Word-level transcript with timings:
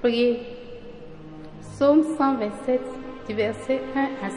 Priez. 0.00 0.38
Psaume 1.60 2.04
127 2.16 2.80
du 3.28 3.34
verset 3.34 3.80
1 3.96 4.00
à 4.24 4.30
6. 4.30 4.36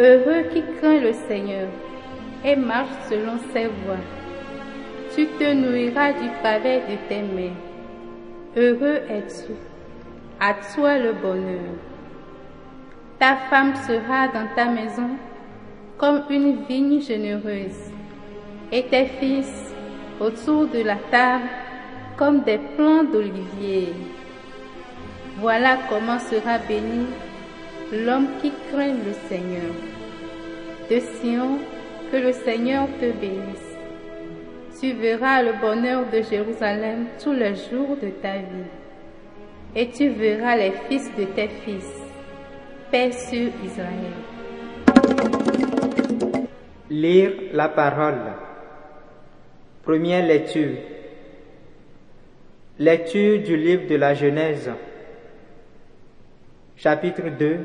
Heureux 0.00 0.42
qui 0.52 0.60
craint 0.78 0.98
le 0.98 1.12
Seigneur 1.28 1.68
et 2.44 2.56
marche 2.56 2.96
selon 3.08 3.38
ses 3.52 3.66
voies. 3.66 4.06
Tu 5.14 5.26
te 5.26 5.52
nourriras 5.52 6.12
du 6.12 6.28
pavé 6.42 6.80
de 6.88 6.96
tes 7.08 7.22
mains. 7.22 7.56
Heureux 8.56 9.00
es-tu. 9.08 9.52
À 10.40 10.54
toi 10.74 10.98
le 10.98 11.12
bonheur. 11.12 11.74
Ta 13.18 13.36
femme 13.48 13.74
sera 13.86 14.28
dans 14.28 14.48
ta 14.56 14.64
maison 14.64 15.10
comme 15.96 16.22
une 16.30 16.64
vigne 16.64 17.00
généreuse, 17.00 17.92
et 18.72 18.82
tes 18.86 19.06
fils 19.06 19.72
autour 20.18 20.66
de 20.66 20.82
la 20.82 20.96
table 21.10 21.44
comme 22.16 22.40
des 22.40 22.58
plants 22.76 23.04
d'olivier. 23.04 23.94
Voilà 25.38 25.78
comment 25.88 26.18
sera 26.18 26.58
béni 26.58 27.06
l'homme 27.92 28.26
qui 28.40 28.50
craint 28.70 28.94
le 29.06 29.12
Seigneur. 29.28 29.72
De 30.90 30.98
Sion, 30.98 31.58
que 32.12 32.18
le 32.18 32.32
Seigneur 32.32 32.88
te 33.00 33.10
bénisse. 33.10 33.78
Tu 34.78 34.92
verras 34.92 35.42
le 35.42 35.52
bonheur 35.58 36.04
de 36.12 36.20
Jérusalem 36.20 37.06
tous 37.22 37.32
les 37.32 37.54
jours 37.54 37.96
de 38.02 38.10
ta 38.10 38.36
vie, 38.36 38.70
et 39.74 39.88
tu 39.88 40.10
verras 40.10 40.56
les 40.56 40.72
fils 40.88 41.10
de 41.16 41.24
tes 41.24 41.48
fils. 41.48 41.90
Paix 42.90 43.12
sur 43.12 43.48
Israël. 43.64 44.12
Lire 46.90 47.32
la 47.54 47.70
parole. 47.70 48.20
Première 49.82 50.26
lecture. 50.26 50.76
Lecture 52.78 53.42
du 53.42 53.56
livre 53.56 53.88
de 53.88 53.96
la 53.96 54.12
Genèse. 54.12 54.70
Chapitre 56.76 57.30
2, 57.38 57.60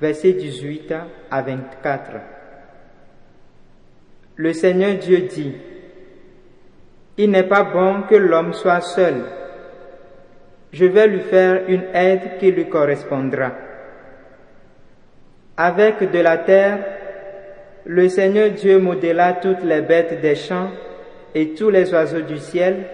versets 0.00 0.34
18 0.34 0.94
à 1.28 1.42
24. 1.42 2.35
Le 4.36 4.52
Seigneur 4.52 4.96
Dieu 4.96 5.22
dit, 5.22 5.54
Il 7.16 7.30
n'est 7.30 7.48
pas 7.48 7.64
bon 7.64 8.02
que 8.02 8.14
l'homme 8.14 8.52
soit 8.52 8.82
seul. 8.82 9.24
Je 10.72 10.84
vais 10.84 11.06
lui 11.06 11.20
faire 11.20 11.62
une 11.68 11.84
aide 11.94 12.38
qui 12.38 12.52
lui 12.52 12.68
correspondra. 12.68 13.52
Avec 15.56 16.10
de 16.10 16.18
la 16.18 16.36
terre, 16.38 16.84
le 17.86 18.08
Seigneur 18.10 18.50
Dieu 18.50 18.78
modéla 18.78 19.34
toutes 19.34 19.62
les 19.62 19.80
bêtes 19.80 20.20
des 20.20 20.34
champs 20.34 20.70
et 21.34 21.54
tous 21.54 21.70
les 21.70 21.90
oiseaux 21.94 22.20
du 22.20 22.36
ciel, 22.38 22.84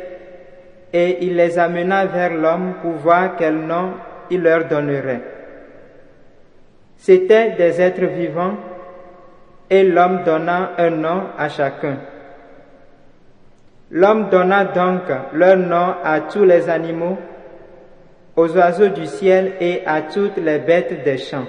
et 0.92 1.24
il 1.24 1.34
les 1.34 1.58
amena 1.58 2.06
vers 2.06 2.34
l'homme 2.34 2.74
pour 2.82 2.92
voir 2.92 3.34
quel 3.36 3.54
nom 3.54 3.94
il 4.30 4.42
leur 4.42 4.68
donnerait. 4.68 5.22
C'étaient 6.98 7.50
des 7.56 7.80
êtres 7.80 8.04
vivants, 8.04 8.56
et 9.72 9.84
l'homme 9.84 10.22
donna 10.22 10.72
un 10.76 10.90
nom 10.90 11.22
à 11.38 11.48
chacun. 11.48 11.96
L'homme 13.90 14.28
donna 14.28 14.66
donc 14.66 15.04
leur 15.32 15.56
nom 15.56 15.94
à 16.04 16.20
tous 16.20 16.44
les 16.44 16.68
animaux, 16.68 17.16
aux 18.36 18.54
oiseaux 18.54 18.88
du 18.88 19.06
ciel 19.06 19.54
et 19.60 19.80
à 19.86 20.02
toutes 20.02 20.36
les 20.36 20.58
bêtes 20.58 21.02
des 21.02 21.16
champs. 21.16 21.46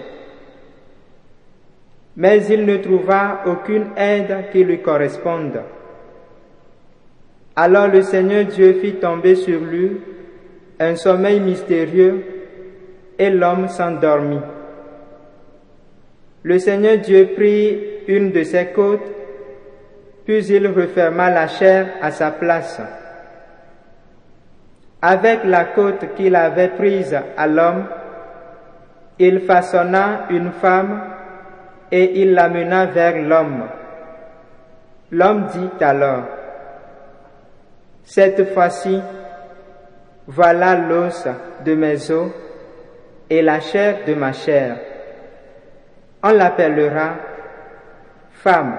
Mais 2.16 2.46
il 2.46 2.66
ne 2.66 2.78
trouva 2.78 3.42
aucune 3.46 3.88
aide 3.98 4.46
qui 4.54 4.64
lui 4.64 4.82
corresponde. 4.82 5.60
Alors 7.58 7.90
le 7.90 8.04
Seigneur 8.04 8.46
Dieu 8.46 8.76
fit 8.76 8.94
tomber 8.94 9.36
sur 9.36 9.60
lui 9.60 10.00
un 10.80 10.96
sommeil 10.96 11.42
mystérieux 11.42 12.24
et 13.20 13.30
l'homme 13.30 13.68
s'endormit. 13.68 14.40
Le 16.44 16.58
Seigneur 16.60 17.00
Dieu 17.00 17.30
prit 17.36 17.93
une 18.08 18.32
de 18.32 18.44
ses 18.44 18.68
côtes, 18.68 19.12
puis 20.26 20.46
il 20.46 20.68
referma 20.68 21.30
la 21.30 21.48
chair 21.48 21.88
à 22.02 22.12
sa 22.12 22.32
place. 22.32 22.82
Avec 25.02 25.44
la 25.44 25.66
côte 25.66 26.16
qu'il 26.16 26.36
avait 26.36 26.70
prise 26.70 27.18
à 27.38 27.48
l'homme, 27.48 27.86
il 29.20 29.42
façonna 29.42 30.28
une 30.30 30.52
femme 30.54 31.02
et 31.92 32.22
il 32.22 32.34
l'amena 32.34 32.86
vers 32.86 33.22
l'homme. 33.22 33.64
L'homme 35.12 35.48
dit 35.54 35.84
alors, 35.84 36.24
Cette 38.06 38.54
fois-ci, 38.54 39.00
voilà 40.28 40.76
l'os 40.76 41.28
de 41.66 41.76
mes 41.76 42.12
os 42.12 42.32
et 43.30 43.42
la 43.42 43.60
chair 43.60 44.00
de 44.08 44.14
ma 44.14 44.34
chair. 44.34 44.78
On 46.22 46.32
l'appellera 46.32 47.16
femme, 48.44 48.76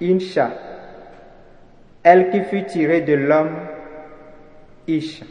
Insha, 0.00 0.50
elle 2.02 2.28
qui 2.30 2.42
fut 2.42 2.66
tirée 2.66 3.00
de 3.00 3.14
l'homme, 3.14 3.56
Ish. 4.86 5.22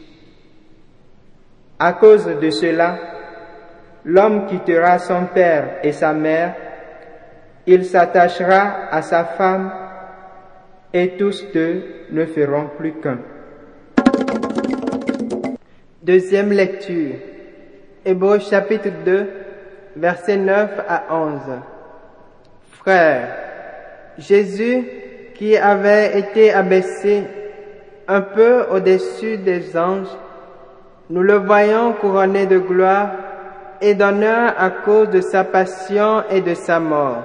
À 1.78 1.92
cause 1.92 2.26
de 2.26 2.50
cela, 2.50 2.98
l'homme 4.04 4.46
quittera 4.46 4.98
son 4.98 5.26
père 5.26 5.78
et 5.84 5.92
sa 5.92 6.12
mère, 6.12 6.54
il 7.66 7.84
s'attachera 7.84 8.88
à 8.90 9.02
sa 9.02 9.24
femme, 9.24 9.72
et 10.92 11.16
tous 11.16 11.44
deux 11.54 12.06
ne 12.10 12.26
feront 12.26 12.70
plus 12.76 12.94
qu'un. 12.94 13.18
Deuxième 16.02 16.50
lecture. 16.50 17.14
Hébreux 18.04 18.40
chapitre 18.40 18.90
2, 19.04 19.30
versets 19.96 20.36
9 20.36 20.80
à 20.88 21.04
11. 21.10 21.40
Frères, 22.86 23.36
Jésus, 24.16 24.84
qui 25.34 25.56
avait 25.56 26.20
été 26.20 26.52
abaissé 26.52 27.24
un 28.06 28.20
peu 28.20 28.62
au-dessus 28.70 29.38
des 29.38 29.76
anges, 29.76 30.16
nous 31.10 31.22
le 31.22 31.34
voyons 31.34 31.94
couronné 31.94 32.46
de 32.46 32.60
gloire 32.60 33.10
et 33.80 33.96
d'honneur 33.96 34.54
à 34.56 34.70
cause 34.70 35.10
de 35.10 35.20
sa 35.20 35.42
passion 35.42 36.22
et 36.30 36.40
de 36.42 36.54
sa 36.54 36.78
mort. 36.78 37.24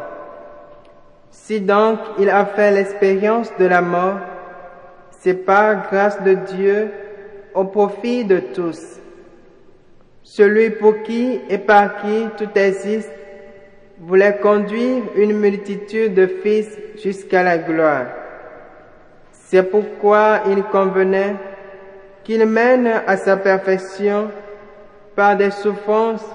Si 1.29 1.61
donc 1.61 1.99
il 2.17 2.31
a 2.31 2.43
fait 2.45 2.71
l'expérience 2.71 3.51
de 3.59 3.65
la 3.67 3.81
mort, 3.81 4.17
c'est 5.11 5.45
par 5.45 5.91
grâce 5.91 6.23
de 6.23 6.33
Dieu 6.33 6.91
au 7.53 7.65
profit 7.65 8.25
de 8.25 8.39
tous. 8.39 8.81
Celui 10.23 10.71
pour 10.71 11.03
qui 11.03 11.39
et 11.49 11.59
par 11.59 12.01
qui 12.01 12.25
tout 12.35 12.49
existe 12.57 13.11
voulait 14.01 14.37
conduire 14.41 15.03
une 15.15 15.37
multitude 15.37 16.15
de 16.15 16.25
fils 16.27 16.67
jusqu'à 17.01 17.43
la 17.43 17.59
gloire. 17.59 18.07
C'est 19.31 19.63
pourquoi 19.63 20.41
il 20.49 20.63
convenait 20.63 21.35
qu'il 22.23 22.45
mène 22.45 22.87
à 23.05 23.15
sa 23.17 23.37
perfection 23.37 24.29
par 25.15 25.37
des 25.37 25.51
souffrances 25.51 26.25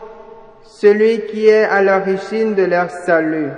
celui 0.63 1.23
qui 1.27 1.47
est 1.47 1.65
à 1.65 1.83
l'origine 1.83 2.55
de 2.55 2.65
leur 2.65 2.91
salut. 2.91 3.51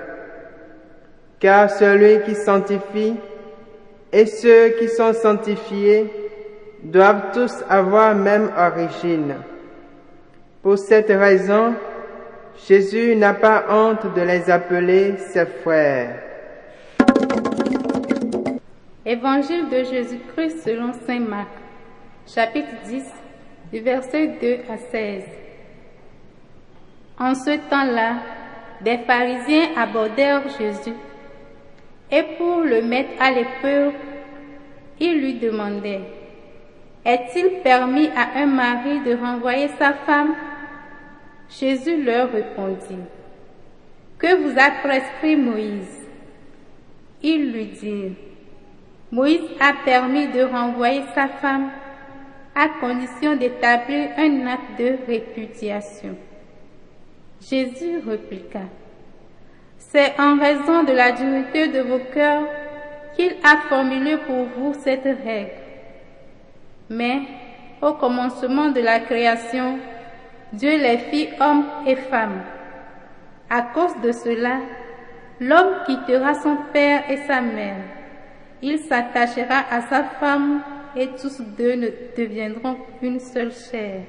Car 1.41 1.71
celui 1.71 2.23
qui 2.23 2.35
sanctifie 2.35 3.17
et 4.13 4.27
ceux 4.27 4.71
qui 4.79 4.89
sont 4.89 5.13
sanctifiés 5.13 6.11
doivent 6.83 7.33
tous 7.33 7.53
avoir 7.69 8.15
même 8.15 8.51
origine. 8.57 9.35
Pour 10.63 10.79
cette 10.79 11.09
raison, 11.09 11.75
Jésus 12.67 13.15
n'a 13.17 13.35
pas 13.35 13.65
honte 13.71 14.15
de 14.15 14.21
les 14.21 14.51
appeler 14.51 15.17
ses 15.19 15.47
frères. 15.47 16.23
Évangile 19.07 19.69
de 19.71 19.85
Jésus-Christ 19.85 20.65
selon 20.65 20.93
Saint 21.07 21.21
Marc, 21.21 21.49
chapitre 22.27 22.69
10, 22.87 23.05
du 23.73 23.81
verset 23.81 24.39
2 24.41 24.59
à 24.71 24.77
16. 24.77 25.23
En 27.19 27.35
ce 27.35 27.57
temps-là, 27.71 28.17
des 28.83 28.99
pharisiens 28.99 29.69
abordèrent 29.77 30.49
Jésus 30.59 30.95
et 32.11 32.23
pour 32.37 32.61
le 32.61 32.83
mettre 32.83 33.11
à 33.21 33.31
l'épreuve, 33.31 33.93
ils 35.01 35.21
lui 35.21 35.35
demandaient, 35.35 36.01
Est-il 37.05 37.63
permis 37.63 38.09
à 38.09 38.41
un 38.41 38.47
mari 38.47 39.01
de 39.01 39.15
renvoyer 39.15 39.69
sa 39.79 39.93
femme 39.93 40.35
Jésus 41.51 42.03
leur 42.03 42.31
répondit, 42.31 43.05
Que 44.19 44.35
vous 44.37 44.59
a 44.59 44.71
prescrit 44.83 45.37
Moïse? 45.37 46.07
Ils 47.23 47.53
lui 47.53 47.67
dirent, 47.67 48.13
Moïse 49.11 49.49
a 49.59 49.73
permis 49.85 50.29
de 50.29 50.43
renvoyer 50.43 51.03
sa 51.15 51.29
femme 51.29 51.71
à 52.55 52.69
condition 52.81 53.37
d'établir 53.37 54.11
un 54.19 54.47
acte 54.47 54.79
de 54.79 54.97
répudiation. 55.07 56.17
Jésus 57.41 58.01
répliqua, 58.07 58.63
C'est 59.79 60.19
en 60.19 60.37
raison 60.39 60.83
de 60.83 60.93
la 60.93 61.13
dureté 61.13 61.69
de 61.69 61.81
vos 61.81 62.01
cœurs 62.13 62.47
qu'il 63.17 63.33
a 63.45 63.57
formulé 63.69 64.17
pour 64.19 64.45
vous 64.57 64.75
cette 64.75 65.05
règle. 65.05 65.53
Mais 66.91 67.21
au 67.81 67.95
commencement 67.95 68.71
de 68.71 68.81
la 68.81 69.01
création, 69.01 69.79
Dieu 70.53 70.79
les 70.79 70.99
fit 70.99 71.29
hommes 71.41 71.67
et 71.87 71.97
femmes. 71.97 72.43
À 73.51 73.63
cause 73.63 74.01
de 74.03 74.13
cela, 74.13 74.61
l'homme 75.41 75.85
quittera 75.87 76.35
son 76.35 76.57
père 76.73 77.11
et 77.11 77.19
sa 77.27 77.41
mère. 77.41 77.77
Il 78.63 78.79
s'attachera 78.79 79.65
à 79.71 79.83
sa 79.83 80.05
femme 80.05 80.63
et 80.97 81.09
tous 81.21 81.41
deux 81.57 81.75
ne 81.75 81.89
deviendront 82.17 82.77
une 83.03 83.21
seule 83.21 83.53
chair. 83.53 84.03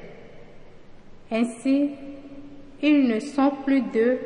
Ainsi, 1.31 1.91
ils 2.81 3.07
ne 3.07 3.19
sont 3.19 3.51
plus 3.65 3.81
deux, 3.81 4.17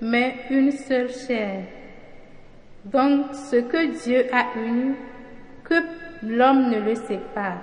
mais 0.00 0.36
une 0.50 0.70
seule 0.70 1.10
chair. 1.10 1.64
Donc, 2.84 3.34
ce 3.34 3.56
que 3.56 4.04
Dieu 4.04 4.24
a 4.32 4.58
uni, 4.58 4.94
que 5.64 5.74
l'homme 6.22 6.70
ne 6.70 6.80
le 6.80 6.94
sépare, 6.94 7.62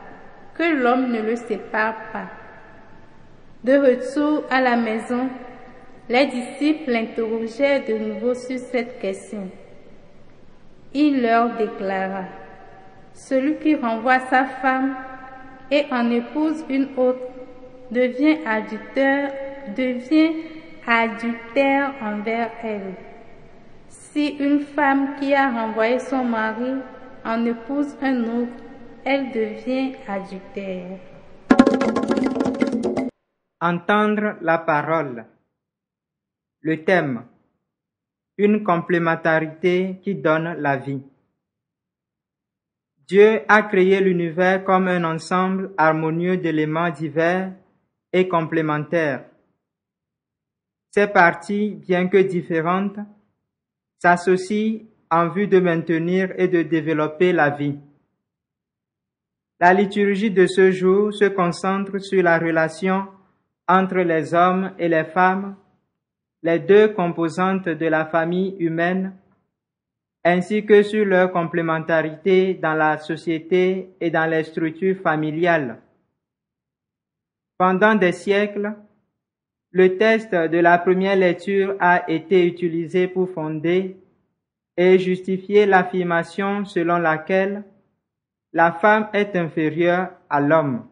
que 0.54 0.64
l'homme 0.64 1.12
ne 1.12 1.22
le 1.22 1.36
sépare 1.36 1.96
pas. 2.12 2.30
De 3.68 3.74
retour 3.74 4.46
à 4.50 4.62
la 4.62 4.78
maison, 4.78 5.28
les 6.08 6.28
disciples 6.28 6.90
l'interrogeaient 6.90 7.82
de 7.82 7.98
nouveau 7.98 8.34
sur 8.34 8.58
cette 8.60 8.98
question. 8.98 9.50
Il 10.94 11.22
leur 11.22 11.58
déclara, 11.58 12.24
Celui 13.14 13.58
qui 13.58 13.76
renvoie 13.76 14.20
sa 14.20 14.46
femme 14.46 14.96
et 15.70 15.84
en 15.92 16.10
épouse 16.12 16.64
une 16.70 16.88
autre 16.96 17.20
devient 17.92 18.38
adultère, 18.46 19.34
devient 19.76 20.32
adultère 20.88 21.94
envers 22.02 22.52
elle. 22.64 22.94
Si 23.90 24.38
une 24.40 24.62
femme 24.62 25.16
qui 25.20 25.34
a 25.34 25.52
renvoyé 25.52 26.00
son 26.00 26.24
mari 26.24 26.76
en 27.26 27.44
épouse 27.44 27.98
un 28.02 28.24
autre, 28.24 28.64
elle 29.04 29.30
devient 29.34 29.92
adultère. 30.08 31.17
Entendre 33.60 34.38
la 34.42 34.60
parole. 34.60 35.26
Le 36.62 36.84
thème. 36.84 37.26
Une 38.38 38.64
complémentarité 38.64 40.00
qui 40.04 40.14
donne 40.14 40.54
la 40.60 40.78
vie. 40.78 41.02
Dieu 43.08 43.42
a 43.48 43.64
créé 43.64 44.00
l'univers 44.00 44.64
comme 44.64 44.88
un 44.88 45.04
ensemble 45.04 45.72
harmonieux 45.76 46.38
d'éléments 46.38 46.92
divers 46.92 47.52
et 48.14 48.28
complémentaires. 48.28 49.26
Ces 50.92 51.08
parties, 51.08 51.72
bien 51.72 52.10
que 52.10 52.18
différentes, 52.18 53.00
s'associent 53.98 54.82
en 55.10 55.30
vue 55.30 55.48
de 55.48 55.60
maintenir 55.60 56.32
et 56.38 56.48
de 56.48 56.62
développer 56.62 57.34
la 57.34 57.50
vie. 57.50 57.80
La 59.60 59.74
liturgie 59.74 60.30
de 60.30 60.46
ce 60.46 60.70
jour 60.70 61.12
se 61.12 61.26
concentre 61.26 61.98
sur 61.98 62.22
la 62.22 62.38
relation 62.38 63.08
entre 63.68 64.00
les 64.00 64.34
hommes 64.34 64.72
et 64.80 64.88
les 64.88 65.04
femmes, 65.04 65.56
les 66.44 66.60
deux 66.60 66.90
composantes 66.90 67.68
de 67.68 67.86
la 67.86 68.06
famille 68.06 68.56
humaine, 68.60 69.14
ainsi 70.24 70.66
que 70.66 70.84
sur 70.84 71.06
leur 71.06 71.32
complémentarité 71.32 72.54
dans 72.54 72.74
la 72.74 72.98
société 72.98 73.90
et 74.00 74.10
dans 74.10 74.30
les 74.30 74.44
structures 74.44 74.98
familiales. 75.02 75.80
Pendant 77.58 77.96
des 77.96 78.12
siècles, 78.12 78.74
le 79.72 79.98
texte 79.98 80.34
de 80.34 80.58
la 80.58 80.78
première 80.78 81.16
lecture 81.16 81.76
a 81.80 82.10
été 82.10 82.46
utilisé 82.46 83.08
pour 83.08 83.30
fonder 83.30 83.98
et 84.78 85.00
justifier 85.00 85.66
l'affirmation 85.66 86.66
selon 86.66 86.98
laquelle 86.98 87.64
la 88.54 88.72
femme 88.72 89.10
est 89.14 89.36
inférieure 89.36 90.12
à 90.30 90.40
l'homme. 90.40 90.88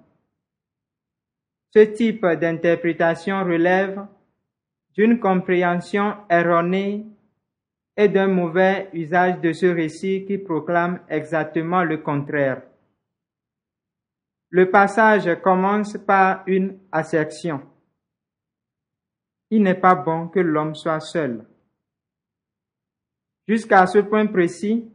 Ce 1.75 1.81
type 1.81 2.25
d'interprétation 2.25 3.43
relève 3.43 4.07
d'une 4.93 5.19
compréhension 5.19 6.15
erronée 6.29 7.05
et 7.97 8.07
d'un 8.07 8.27
mauvais 8.27 8.89
usage 8.93 9.41
de 9.41 9.51
ce 9.51 9.65
récit 9.65 10.23
qui 10.25 10.37
proclame 10.37 11.01
exactement 11.09 11.83
le 11.83 11.97
contraire. 11.97 12.61
Le 14.51 14.71
passage 14.71 15.29
commence 15.41 15.97
par 15.97 16.43
une 16.47 16.79
assertion. 16.93 17.61
Il 19.49 19.61
n'est 19.63 19.73
pas 19.73 19.95
bon 19.95 20.29
que 20.29 20.39
l'homme 20.39 20.75
soit 20.75 21.01
seul. 21.01 21.45
Jusqu'à 23.49 23.85
ce 23.85 23.99
point 23.99 24.27
précis, 24.27 24.89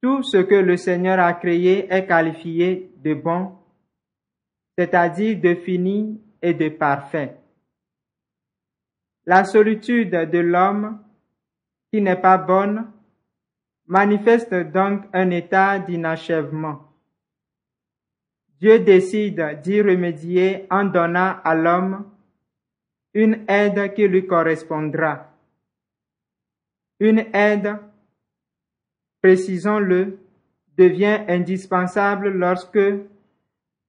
tout 0.00 0.22
ce 0.22 0.38
que 0.38 0.54
le 0.54 0.78
Seigneur 0.78 1.18
a 1.18 1.34
créé 1.34 1.86
est 1.92 2.06
qualifié 2.06 2.94
de 2.96 3.12
bon, 3.12 3.59
c'est-à-dire 4.80 5.38
de 5.38 5.56
fini 5.56 6.18
et 6.40 6.54
de 6.54 6.70
parfait. 6.70 7.36
La 9.26 9.44
solitude 9.44 10.08
de 10.08 10.38
l'homme, 10.38 10.98
qui 11.92 12.00
n'est 12.00 12.16
pas 12.16 12.38
bonne, 12.38 12.90
manifeste 13.86 14.54
donc 14.54 15.02
un 15.12 15.28
état 15.32 15.78
d'inachèvement. 15.80 16.94
Dieu 18.58 18.78
décide 18.78 19.60
d'y 19.62 19.82
remédier 19.82 20.66
en 20.70 20.84
donnant 20.84 21.36
à 21.44 21.54
l'homme 21.54 22.10
une 23.12 23.44
aide 23.48 23.92
qui 23.92 24.08
lui 24.08 24.26
correspondra. 24.26 25.26
Une 27.00 27.26
aide, 27.34 27.76
précisons-le, 29.20 30.18
devient 30.78 31.20
indispensable 31.28 32.30
lorsque 32.30 32.78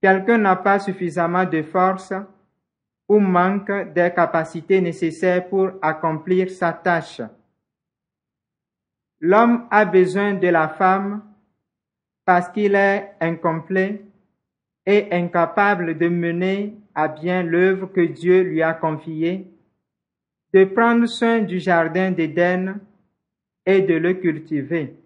quelqu'un 0.01 0.39
n'a 0.39 0.56
pas 0.56 0.80
suffisamment 0.80 1.45
de 1.45 1.62
force 1.62 2.13
ou 3.07 3.19
manque 3.19 3.71
des 3.94 4.12
capacités 4.15 4.81
nécessaires 4.81 5.48
pour 5.48 5.71
accomplir 5.81 6.50
sa 6.50 6.74
tâche. 6.74 7.21
L'homme 9.19 9.68
a 9.69 9.86
besoin 9.86 10.34
de 10.34 10.48
la 10.48 10.70
femme 10.70 11.22
parce 12.25 12.50
qu'il 12.50 12.75
est 12.75 13.13
incomplet 13.20 14.01
et 14.86 15.08
incapable 15.12 15.98
de 15.98 16.08
mener 16.08 16.75
à 16.96 17.08
bien 17.08 17.43
l'œuvre 17.43 17.88
que 17.88 18.01
Dieu 18.01 18.41
lui 18.41 18.63
a 18.63 18.74
confiée, 18.74 19.48
de 20.53 20.65
prendre 20.65 21.05
soin 21.05 21.39
du 21.39 21.60
jardin 21.60 22.12
d'Éden 22.12 22.79
et 23.65 23.81
de 23.81 23.93
le 23.93 24.13
cultiver. 24.15 25.00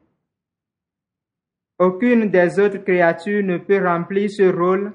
Aucune 1.77 2.29
des 2.29 2.59
autres 2.59 2.77
créatures 2.77 3.43
ne 3.43 3.57
peut 3.57 3.85
remplir 3.85 4.29
ce 4.29 4.43
rôle 4.43 4.93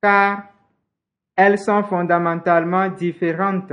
car 0.00 0.44
elles 1.36 1.58
sont 1.58 1.82
fondamentalement 1.82 2.88
différentes. 2.88 3.72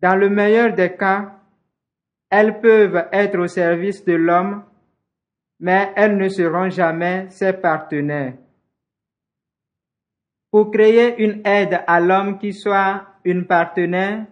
Dans 0.00 0.16
le 0.16 0.28
meilleur 0.28 0.74
des 0.74 0.96
cas, 0.96 1.40
elles 2.28 2.60
peuvent 2.60 3.08
être 3.12 3.38
au 3.38 3.46
service 3.46 4.04
de 4.04 4.14
l'homme, 4.14 4.64
mais 5.60 5.92
elles 5.94 6.16
ne 6.16 6.28
seront 6.28 6.68
jamais 6.68 7.28
ses 7.30 7.52
partenaires. 7.52 8.34
Pour 10.50 10.70
créer 10.70 11.22
une 11.22 11.40
aide 11.44 11.82
à 11.86 12.00
l'homme 12.00 12.38
qui 12.38 12.52
soit 12.52 13.06
une 13.24 13.46
partenaire, 13.46 14.26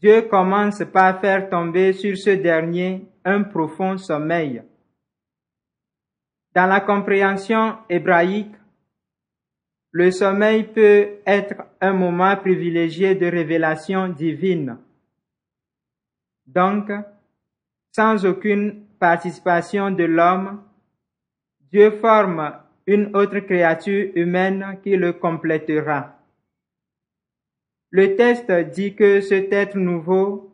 Dieu 0.00 0.22
commence 0.22 0.84
par 0.92 1.20
faire 1.20 1.48
tomber 1.48 1.92
sur 1.92 2.16
ce 2.16 2.30
dernier 2.30 3.06
un 3.24 3.42
profond 3.42 3.96
sommeil. 3.96 4.62
Dans 6.54 6.66
la 6.66 6.80
compréhension 6.80 7.78
hébraïque, 7.88 8.54
le 9.92 10.10
sommeil 10.10 10.64
peut 10.64 11.08
être 11.26 11.54
un 11.80 11.94
moment 11.94 12.36
privilégié 12.36 13.14
de 13.14 13.26
révélation 13.26 14.08
divine. 14.08 14.78
Donc, 16.46 16.90
sans 17.92 18.26
aucune 18.26 18.84
participation 18.98 19.90
de 19.90 20.04
l'homme, 20.04 20.62
Dieu 21.72 21.90
forme 21.92 22.52
une 22.86 23.16
autre 23.16 23.38
créature 23.40 24.12
humaine 24.14 24.78
qui 24.82 24.96
le 24.96 25.14
complétera. 25.14 26.15
Le 27.90 28.16
texte 28.16 28.50
dit 28.50 28.94
que 28.94 29.20
cet 29.20 29.52
être 29.52 29.76
nouveau 29.76 30.52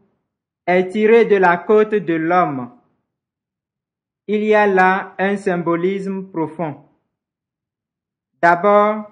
est 0.66 0.88
tiré 0.88 1.24
de 1.24 1.36
la 1.36 1.56
côte 1.56 1.94
de 1.94 2.14
l'homme. 2.14 2.70
Il 4.26 4.44
y 4.44 4.54
a 4.54 4.66
là 4.66 5.14
un 5.18 5.36
symbolisme 5.36 6.28
profond. 6.30 6.84
D'abord, 8.40 9.10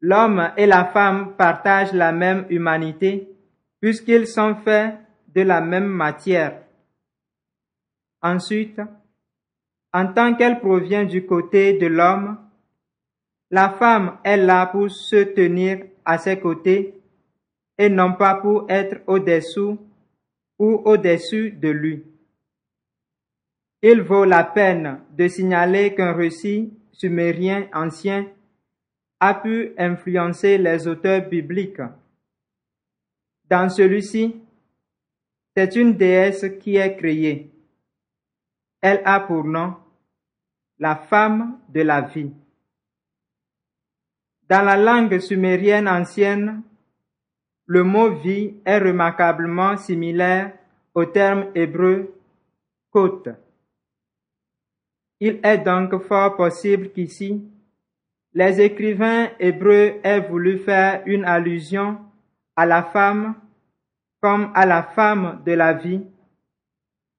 l'homme 0.00 0.52
et 0.56 0.66
la 0.66 0.84
femme 0.86 1.34
partagent 1.36 1.92
la 1.92 2.12
même 2.12 2.46
humanité 2.50 3.28
puisqu'ils 3.80 4.26
sont 4.26 4.56
faits 4.56 4.96
de 5.34 5.42
la 5.42 5.60
même 5.60 5.86
matière. 5.86 6.62
Ensuite, 8.22 8.80
en 9.92 10.12
tant 10.12 10.34
qu'elle 10.34 10.60
provient 10.60 11.04
du 11.04 11.24
côté 11.24 11.74
de 11.78 11.86
l'homme, 11.86 12.38
la 13.50 13.70
femme 13.70 14.18
est 14.24 14.36
là 14.36 14.66
pour 14.66 14.90
se 14.90 15.22
tenir 15.22 15.84
à 16.04 16.18
ses 16.18 16.38
côtés 16.38 16.97
et 17.78 17.88
non 17.88 18.14
pas 18.14 18.34
pour 18.34 18.66
être 18.68 19.00
au-dessous 19.06 19.78
ou 20.58 20.82
au-dessus 20.84 21.52
de 21.52 21.68
lui. 21.68 22.04
Il 23.80 24.02
vaut 24.02 24.24
la 24.24 24.42
peine 24.42 25.00
de 25.16 25.28
signaler 25.28 25.94
qu'un 25.94 26.12
récit 26.12 26.72
sumérien 26.92 27.68
ancien 27.72 28.26
a 29.20 29.34
pu 29.34 29.72
influencer 29.78 30.58
les 30.58 30.88
auteurs 30.88 31.28
bibliques. 31.28 31.80
Dans 33.48 33.68
celui-ci, 33.68 34.34
c'est 35.56 35.76
une 35.76 35.96
déesse 35.96 36.44
qui 36.60 36.76
est 36.76 36.96
créée. 36.96 37.50
Elle 38.80 39.02
a 39.04 39.20
pour 39.20 39.44
nom 39.44 39.76
la 40.78 40.96
femme 40.96 41.58
de 41.68 41.80
la 41.82 42.00
vie. 42.00 42.32
Dans 44.48 44.64
la 44.64 44.76
langue 44.76 45.18
sumérienne 45.18 45.88
ancienne, 45.88 46.62
le 47.68 47.84
mot 47.84 48.10
vie 48.10 48.54
est 48.64 48.78
remarquablement 48.78 49.76
similaire 49.76 50.52
au 50.94 51.04
terme 51.04 51.50
hébreu 51.54 52.14
côte. 52.90 53.28
Il 55.20 55.38
est 55.42 55.58
donc 55.58 55.98
fort 56.04 56.34
possible 56.36 56.90
qu'ici, 56.92 57.44
les 58.32 58.60
écrivains 58.62 59.28
hébreux 59.38 60.00
aient 60.02 60.20
voulu 60.20 60.58
faire 60.58 61.02
une 61.04 61.26
allusion 61.26 61.98
à 62.56 62.64
la 62.64 62.84
femme 62.84 63.34
comme 64.22 64.50
à 64.54 64.64
la 64.64 64.82
femme 64.82 65.42
de 65.44 65.52
la 65.52 65.74
vie 65.74 66.02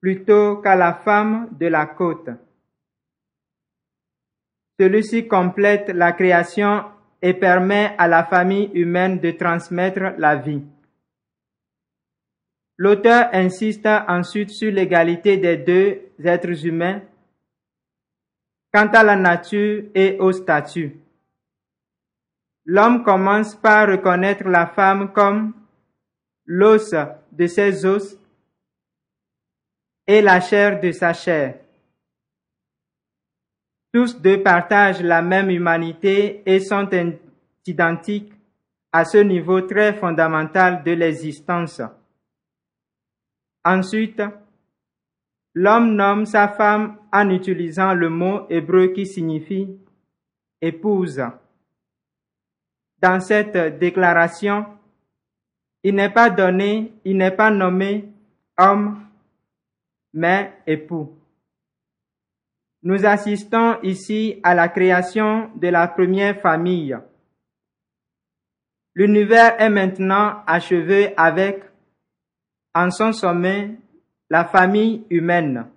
plutôt 0.01 0.57
qu'à 0.57 0.75
la 0.75 0.95
femme 0.95 1.49
de 1.59 1.67
la 1.67 1.85
côte. 1.85 2.29
Celui-ci 4.79 5.27
complète 5.27 5.89
la 5.89 6.11
création 6.13 6.85
et 7.21 7.33
permet 7.33 7.95
à 7.97 8.07
la 8.07 8.23
famille 8.23 8.69
humaine 8.73 9.19
de 9.19 9.31
transmettre 9.31 10.13
la 10.17 10.35
vie. 10.35 10.63
L'auteur 12.77 13.29
insiste 13.33 13.87
ensuite 14.07 14.51
sur 14.51 14.71
l'égalité 14.71 15.37
des 15.37 15.57
deux 15.57 15.99
êtres 16.23 16.65
humains 16.65 17.01
quant 18.71 18.87
à 18.87 19.03
la 19.03 19.15
nature 19.15 19.83
et 19.93 20.17
au 20.19 20.31
statut. 20.31 20.95
L'homme 22.65 23.03
commence 23.03 23.55
par 23.55 23.89
reconnaître 23.89 24.47
la 24.47 24.67
femme 24.67 25.11
comme 25.11 25.53
l'os 26.45 26.93
de 27.31 27.47
ses 27.47 27.85
os 27.85 28.17
et 30.07 30.21
la 30.21 30.39
chair 30.39 30.79
de 30.79 30.91
sa 30.91 31.13
chair. 31.13 31.55
Tous 33.91 34.19
deux 34.19 34.43
partagent 34.43 35.01
la 35.01 35.21
même 35.21 35.49
humanité 35.49 36.43
et 36.45 36.59
sont 36.59 36.87
identiques 37.65 38.33
à 38.91 39.05
ce 39.05 39.17
niveau 39.17 39.61
très 39.61 39.93
fondamental 39.93 40.83
de 40.83 40.91
l'existence. 40.91 41.81
Ensuite, 43.63 44.21
l'homme 45.53 45.95
nomme 45.95 46.25
sa 46.25 46.47
femme 46.47 46.97
en 47.11 47.29
utilisant 47.29 47.93
le 47.93 48.09
mot 48.09 48.47
hébreu 48.49 48.87
qui 48.87 49.05
signifie 49.05 49.67
épouse. 50.61 51.21
Dans 53.01 53.19
cette 53.19 53.79
déclaration, 53.79 54.65
il 55.83 55.95
n'est 55.95 56.09
pas 56.11 56.29
donné, 56.29 56.93
il 57.05 57.17
n'est 57.17 57.35
pas 57.35 57.49
nommé 57.49 58.09
homme, 58.57 58.99
mais 60.13 60.53
époux. 60.67 61.15
Nous 62.81 63.05
assistons 63.05 63.77
ici 63.83 64.39
à 64.41 64.55
la 64.55 64.69
création 64.69 65.51
de 65.55 65.67
la 65.67 65.87
première 65.87 66.39
famille. 66.39 66.97
L'univers 68.95 69.59
est 69.59 69.69
maintenant 69.69 70.43
achevé 70.47 71.13
avec, 71.17 71.63
en 72.73 72.89
son 72.89 73.11
sommet, 73.11 73.71
la 74.29 74.45
famille 74.45 75.05
humaine. 75.09 75.67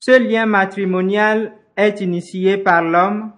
Ce 0.00 0.18
lien 0.18 0.46
matrimonial 0.46 1.52
est 1.76 2.00
initié 2.00 2.56
par 2.56 2.82
l'homme, 2.82 3.32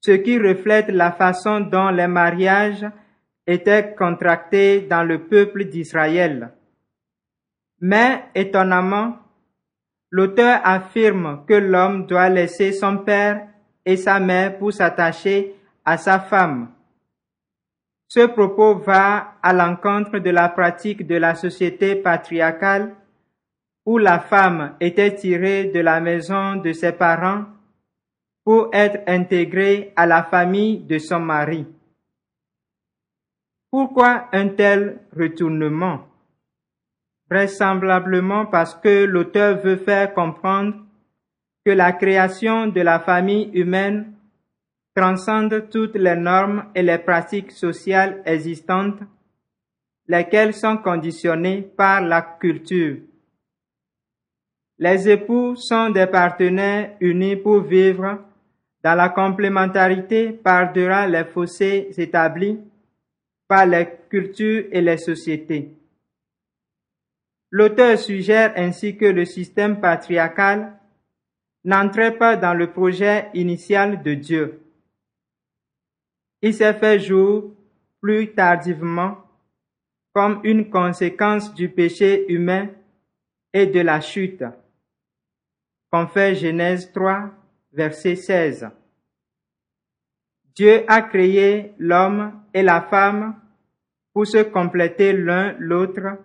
ce 0.00 0.12
qui 0.12 0.38
reflète 0.38 0.88
la 0.88 1.12
façon 1.12 1.60
dont 1.60 1.90
les 1.90 2.08
mariages 2.08 2.86
étaient 3.46 3.94
contractés 3.94 4.80
dans 4.80 5.02
le 5.02 5.26
peuple 5.26 5.64
d'Israël. 5.64 6.52
Mais, 7.80 8.24
étonnamment, 8.34 9.18
l'auteur 10.10 10.60
affirme 10.64 11.44
que 11.46 11.54
l'homme 11.54 12.06
doit 12.06 12.28
laisser 12.28 12.72
son 12.72 12.98
père 12.98 13.46
et 13.84 13.96
sa 13.96 14.20
mère 14.20 14.58
pour 14.58 14.72
s'attacher 14.72 15.54
à 15.84 15.96
sa 15.96 16.20
femme. 16.20 16.68
Ce 18.08 18.26
propos 18.26 18.74
va 18.76 19.34
à 19.42 19.52
l'encontre 19.52 20.18
de 20.18 20.30
la 20.30 20.48
pratique 20.48 21.06
de 21.06 21.14
la 21.14 21.34
société 21.34 21.94
patriarcale 21.94 22.94
où 23.86 23.98
la 23.98 24.18
femme 24.18 24.74
était 24.80 25.14
tirée 25.14 25.66
de 25.66 25.80
la 25.80 26.00
maison 26.00 26.56
de 26.56 26.72
ses 26.72 26.92
parents 26.92 27.44
pour 28.44 28.70
être 28.72 29.02
intégrée 29.06 29.92
à 29.96 30.06
la 30.06 30.24
famille 30.24 30.78
de 30.78 30.98
son 30.98 31.20
mari. 31.20 31.66
Pourquoi 33.70 34.28
un 34.32 34.48
tel 34.48 34.98
retournement? 35.16 36.09
Vraisemblablement 37.30 38.46
parce 38.46 38.74
que 38.74 39.04
l'auteur 39.04 39.58
veut 39.58 39.76
faire 39.76 40.12
comprendre 40.12 40.74
que 41.64 41.70
la 41.70 41.92
création 41.92 42.66
de 42.66 42.80
la 42.80 42.98
famille 42.98 43.50
humaine 43.54 44.14
transcende 44.96 45.68
toutes 45.70 45.94
les 45.94 46.16
normes 46.16 46.64
et 46.74 46.82
les 46.82 46.98
pratiques 46.98 47.52
sociales 47.52 48.20
existantes, 48.24 48.98
lesquelles 50.08 50.54
sont 50.54 50.78
conditionnées 50.78 51.62
par 51.62 52.00
la 52.00 52.22
culture. 52.22 52.96
Les 54.78 55.08
époux 55.08 55.54
sont 55.54 55.90
des 55.90 56.06
partenaires 56.06 56.96
unis 57.00 57.36
pour 57.36 57.60
vivre 57.60 58.18
dans 58.82 58.94
la 58.94 59.10
complémentarité 59.10 60.32
par-delà 60.32 61.06
les 61.06 61.24
fossés 61.24 61.90
établis 61.96 62.58
par 63.46 63.66
les 63.66 63.86
cultures 64.08 64.64
et 64.72 64.80
les 64.80 64.96
sociétés. 64.96 65.79
L'auteur 67.50 67.98
suggère 67.98 68.52
ainsi 68.56 68.96
que 68.96 69.06
le 69.06 69.24
système 69.24 69.80
patriarcal 69.80 70.78
n'entrait 71.64 72.16
pas 72.16 72.36
dans 72.36 72.54
le 72.54 72.70
projet 72.70 73.28
initial 73.34 74.02
de 74.02 74.14
Dieu. 74.14 74.62
Il 76.42 76.54
s'est 76.54 76.74
fait 76.74 77.00
jour 77.00 77.54
plus 78.00 78.32
tardivement 78.32 79.18
comme 80.12 80.40
une 80.44 80.70
conséquence 80.70 81.52
du 81.54 81.68
péché 81.68 82.32
humain 82.32 82.68
et 83.52 83.66
de 83.66 83.80
la 83.80 84.00
chute. 84.00 84.44
Confère 85.90 86.34
Genèse 86.34 86.92
3, 86.92 87.30
verset 87.72 88.16
16. 88.16 88.68
Dieu 90.54 90.84
a 90.88 91.02
créé 91.02 91.74
l'homme 91.78 92.32
et 92.54 92.62
la 92.62 92.80
femme 92.80 93.40
pour 94.12 94.26
se 94.26 94.42
compléter 94.42 95.12
l'un 95.12 95.54
l'autre 95.58 96.18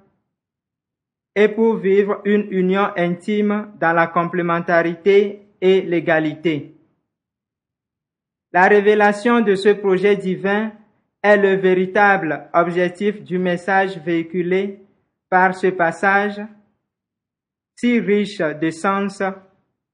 et 1.36 1.50
pour 1.50 1.75
vivre 1.75 2.22
une 2.24 2.48
union 2.51 2.88
intime 2.96 3.74
dans 3.80 3.94
la 3.94 4.08
complémentarité 4.08 5.42
et 5.60 5.82
l'égalité. 5.82 6.75
La 8.54 8.68
révélation 8.68 9.42
de 9.42 9.56
ce 9.56 9.70
projet 9.70 10.15
divin 10.15 10.72
est 11.22 11.38
le 11.38 11.56
véritable 11.56 12.48
objectif 12.54 13.22
du 13.22 13.38
message 13.38 13.98
véhiculé 13.98 14.80
par 15.30 15.54
ce 15.56 15.68
passage 15.68 16.42
si 17.75 18.00
riche 18.00 18.38
de 18.38 18.70
sens 18.70 19.22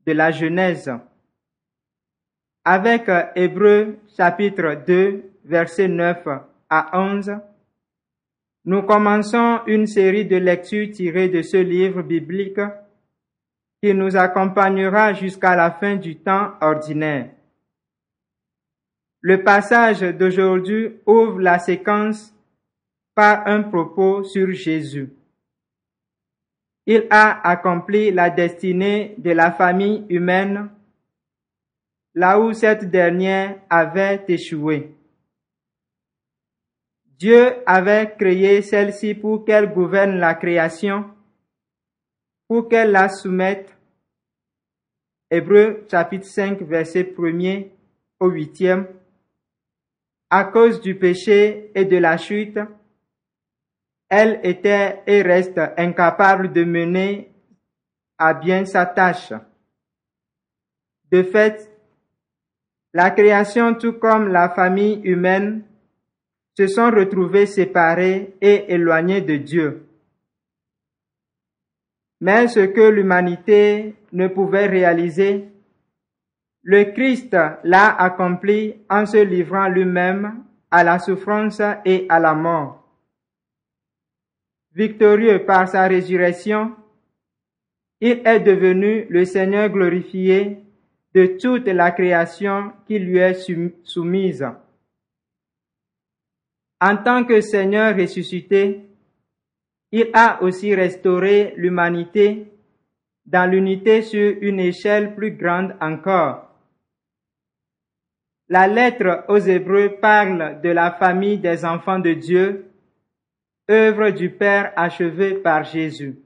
de 0.05 0.11
la 0.11 0.29
Genèse. 0.29 0.91
Avec 2.63 3.09
Hébreu 3.35 3.97
chapitre 4.15 4.83
2 4.85 5.23
verset 5.45 5.87
9 5.87 6.27
à 6.69 6.99
11, 6.99 7.31
nous 8.65 8.83
commençons 8.83 9.61
une 9.65 9.87
série 9.87 10.25
de 10.25 10.35
lectures 10.35 10.91
tirées 10.91 11.29
de 11.29 11.41
ce 11.41 11.57
livre 11.57 12.01
biblique 12.03 12.59
qui 13.81 13.93
nous 13.93 14.15
accompagnera 14.15 15.13
jusqu'à 15.13 15.55
la 15.55 15.71
fin 15.71 15.95
du 15.95 16.17
temps 16.17 16.53
ordinaire. 16.61 17.31
Le 19.21 19.43
passage 19.43 20.01
d'aujourd'hui 20.01 20.93
ouvre 21.05 21.39
la 21.39 21.57
séquence 21.59 22.33
par 23.15 23.47
un 23.47 23.63
propos 23.63 24.23
sur 24.23 24.51
Jésus. 24.51 25.11
Il 26.85 27.07
a 27.09 27.47
accompli 27.47 28.11
la 28.11 28.29
destinée 28.29 29.15
de 29.17 29.31
la 29.31 29.51
famille 29.51 30.05
humaine 30.09 30.69
là 32.13 32.39
où 32.39 32.53
cette 32.53 32.89
dernière 32.89 33.59
avait 33.69 34.23
échoué. 34.27 34.95
Dieu 37.21 37.61
avait 37.67 38.15
créé 38.17 38.63
celle-ci 38.63 39.13
pour 39.13 39.45
qu'elle 39.45 39.71
gouverne 39.71 40.17
la 40.17 40.33
création, 40.33 41.05
pour 42.47 42.67
qu'elle 42.67 42.91
la 42.91 43.09
soumette. 43.09 43.77
Hébreu 45.29 45.85
chapitre 45.87 46.25
5 46.25 46.63
verset 46.63 47.13
1er 47.15 47.69
au 48.19 48.31
8e. 48.31 48.87
À 50.31 50.45
cause 50.45 50.81
du 50.81 50.95
péché 50.95 51.71
et 51.75 51.85
de 51.85 51.97
la 51.97 52.17
chute, 52.17 52.57
elle 54.09 54.39
était 54.41 55.03
et 55.05 55.21
reste 55.21 55.61
incapable 55.77 56.51
de 56.51 56.63
mener 56.63 57.31
à 58.17 58.33
bien 58.33 58.65
sa 58.65 58.87
tâche. 58.87 59.31
De 61.11 61.21
fait, 61.21 61.71
la 62.95 63.11
création 63.11 63.75
tout 63.75 63.93
comme 63.93 64.27
la 64.29 64.49
famille 64.49 65.01
humaine 65.03 65.65
se 66.57 66.67
sont 66.67 66.91
retrouvées 66.91 67.45
séparées 67.45 68.35
et 68.41 68.73
éloignées 68.73 69.21
de 69.21 69.37
Dieu. 69.37 69.85
Mais 72.19 72.47
ce 72.47 72.59
que 72.59 72.89
l'humanité 72.89 73.95
ne 74.11 74.27
pouvait 74.27 74.67
réaliser, 74.67 75.49
le 76.63 76.83
Christ 76.93 77.35
l'a 77.63 77.95
accompli 77.95 78.75
en 78.89 79.05
se 79.05 79.17
livrant 79.17 79.67
lui-même 79.67 80.43
à 80.69 80.83
la 80.83 80.99
souffrance 80.99 81.61
et 81.85 82.05
à 82.07 82.19
la 82.19 82.35
mort. 82.35 82.77
Victorieux 84.73 85.43
par 85.45 85.67
sa 85.67 85.87
résurrection, 85.87 86.75
il 87.99 88.21
est 88.23 88.39
devenu 88.39 89.05
le 89.09 89.25
Seigneur 89.25 89.69
glorifié 89.69 90.59
de 91.13 91.37
toute 91.39 91.67
la 91.67 91.91
création 91.91 92.71
qui 92.87 92.99
lui 92.99 93.17
est 93.17 93.45
soumise. 93.83 94.45
En 96.81 96.97
tant 96.97 97.23
que 97.23 97.41
Seigneur 97.41 97.95
ressuscité, 97.95 98.81
il 99.91 100.09
a 100.13 100.41
aussi 100.41 100.73
restauré 100.73 101.53
l'humanité 101.55 102.51
dans 103.25 103.49
l'unité 103.49 104.01
sur 104.01 104.35
une 104.41 104.59
échelle 104.59 105.13
plus 105.13 105.31
grande 105.31 105.75
encore. 105.79 106.49
La 108.49 108.67
lettre 108.67 109.25
aux 109.27 109.37
Hébreux 109.37 109.97
parle 110.01 110.59
de 110.61 110.69
la 110.69 110.91
famille 110.91 111.37
des 111.37 111.63
enfants 111.63 111.99
de 111.99 112.13
Dieu, 112.13 112.71
œuvre 113.69 114.09
du 114.09 114.31
Père 114.31 114.73
achevée 114.75 115.35
par 115.35 115.63
Jésus. 115.63 116.17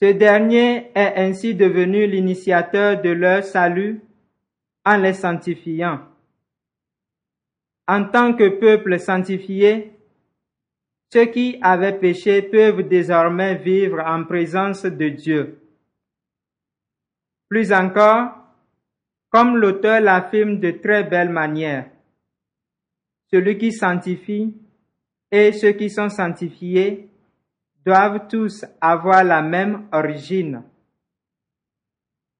Ce 0.00 0.12
dernier 0.12 0.90
est 0.94 1.14
ainsi 1.16 1.54
devenu 1.54 2.06
l'initiateur 2.06 3.00
de 3.00 3.08
leur 3.08 3.42
salut 3.42 4.02
en 4.84 4.98
les 4.98 5.14
sanctifiant. 5.14 6.00
En 7.88 8.04
tant 8.04 8.34
que 8.34 8.48
peuple 8.48 8.98
sanctifié, 8.98 9.92
ceux 11.12 11.26
qui 11.26 11.58
avaient 11.62 11.98
péché 11.98 12.42
peuvent 12.42 12.82
désormais 12.82 13.54
vivre 13.54 14.00
en 14.00 14.24
présence 14.24 14.84
de 14.84 15.08
Dieu. 15.08 15.60
Plus 17.48 17.72
encore, 17.72 18.32
comme 19.30 19.56
l'auteur 19.56 20.00
l'affirme 20.00 20.58
de 20.58 20.72
très 20.72 21.04
belle 21.04 21.30
manière, 21.30 21.88
celui 23.30 23.56
qui 23.56 23.72
sanctifie 23.72 24.56
et 25.30 25.52
ceux 25.52 25.72
qui 25.72 25.90
sont 25.90 26.08
sanctifiés 26.08 27.08
doivent 27.84 28.26
tous 28.28 28.64
avoir 28.80 29.22
la 29.22 29.42
même 29.42 29.86
origine. 29.92 30.62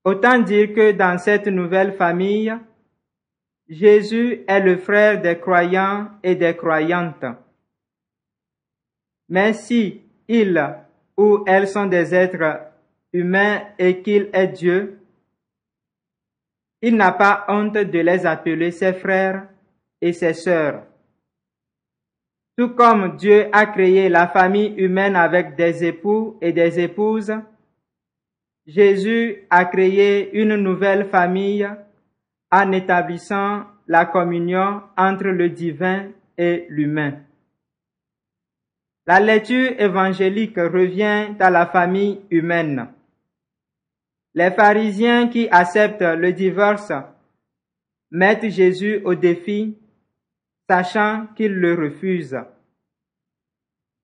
Autant 0.04 0.40
dire 0.40 0.72
que 0.72 0.92
dans 0.92 1.18
cette 1.18 1.48
nouvelle 1.48 1.92
famille, 1.92 2.52
Jésus 3.68 4.44
est 4.46 4.60
le 4.60 4.76
frère 4.76 5.20
des 5.20 5.38
croyants 5.38 6.08
et 6.22 6.36
des 6.36 6.54
croyantes. 6.54 7.24
Mais 9.28 9.52
si 9.54 10.02
ils 10.28 10.76
ou 11.16 11.42
elles 11.46 11.66
sont 11.66 11.86
des 11.86 12.14
êtres 12.14 12.60
humains 13.12 13.62
et 13.78 14.02
qu'il 14.02 14.30
est 14.32 14.48
Dieu, 14.48 15.00
il 16.80 16.94
n'a 16.94 17.12
pas 17.12 17.44
honte 17.48 17.72
de 17.74 17.98
les 17.98 18.24
appeler 18.24 18.70
ses 18.70 18.92
frères 18.92 19.48
et 20.00 20.12
ses 20.12 20.34
sœurs. 20.34 20.84
Tout 22.56 22.70
comme 22.70 23.16
Dieu 23.16 23.48
a 23.52 23.66
créé 23.66 24.08
la 24.08 24.28
famille 24.28 24.74
humaine 24.76 25.16
avec 25.16 25.56
des 25.56 25.84
époux 25.84 26.38
et 26.40 26.52
des 26.52 26.78
épouses, 26.78 27.32
Jésus 28.66 29.46
a 29.50 29.64
créé 29.64 30.30
une 30.38 30.56
nouvelle 30.56 31.06
famille 31.06 31.68
en 32.50 32.72
établissant 32.72 33.64
la 33.86 34.06
communion 34.06 34.82
entre 34.96 35.28
le 35.28 35.50
divin 35.50 36.08
et 36.38 36.66
l'humain. 36.68 37.20
La 39.06 39.20
lecture 39.20 39.80
évangélique 39.80 40.56
revient 40.56 41.34
à 41.38 41.50
la 41.50 41.66
famille 41.66 42.20
humaine. 42.30 42.88
Les 44.34 44.50
pharisiens 44.50 45.28
qui 45.28 45.48
acceptent 45.48 46.02
le 46.02 46.32
divorce 46.32 46.92
mettent 48.10 48.50
Jésus 48.50 49.00
au 49.04 49.14
défi 49.14 49.78
sachant 50.68 51.28
qu'il 51.36 51.52
le 51.52 51.74
refuse. 51.74 52.36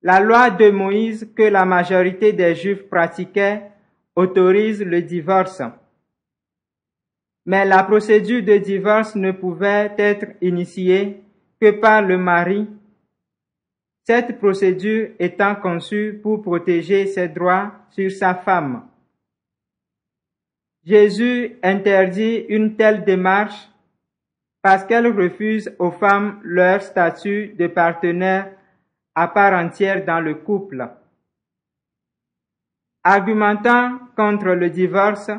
La 0.03 0.21
loi 0.21 0.51
de 0.51 0.71
Moïse 0.71 1.33
que 1.37 1.43
la 1.43 1.65
majorité 1.65 2.33
des 2.33 2.55
Juifs 2.55 2.89
pratiquaient 2.89 3.71
autorise 4.17 4.83
le 4.83 5.03
divorce. 5.03 5.63
Mais 7.45 7.65
la 7.65 7.83
procédure 7.83 8.43
de 8.43 8.57
divorce 8.59 9.17
ne 9.17 9.33
pouvait 9.33 9.93
être 9.99 10.27
initiée 10.41 11.23
que 11.61 11.71
par 11.73 12.03
le 12.03 12.19
mari, 12.19 12.69
cette 14.05 14.39
procédure 14.39 15.11
étant 15.19 15.55
conçue 15.55 16.21
pour 16.23 16.43
protéger 16.43 17.07
ses 17.07 17.29
droits 17.29 17.73
sur 17.91 18.11
sa 18.11 18.35
femme. 18.35 18.89
Jésus 20.85 21.57
interdit 21.63 22.45
une 22.49 22.77
telle 22.77 23.05
démarche 23.05 23.69
parce 24.61 24.85
qu'elle 24.85 25.07
refuse 25.07 25.73
aux 25.79 25.93
femmes 25.93 26.41
leur 26.43 26.83
statut 26.83 27.55
de 27.59 27.69
partenaire 27.69 28.53
à 29.15 29.29
part 29.29 29.53
entière 29.53 30.05
dans 30.05 30.21
le 30.21 30.35
couple. 30.35 30.89
Argumentant 33.05 33.99
contre 34.17 34.49
le 34.51 34.71
divorce, 34.71 35.31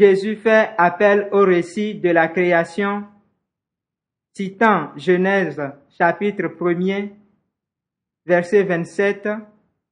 Jésus 0.00 0.36
fait 0.36 0.70
appel 0.78 1.28
au 1.30 1.40
récit 1.40 1.94
de 1.94 2.08
la 2.08 2.28
création, 2.28 3.04
citant 4.32 4.92
Genèse 4.96 5.60
chapitre 5.90 6.44
1er, 6.44 7.10
verset 8.24 8.62
27 8.62 9.28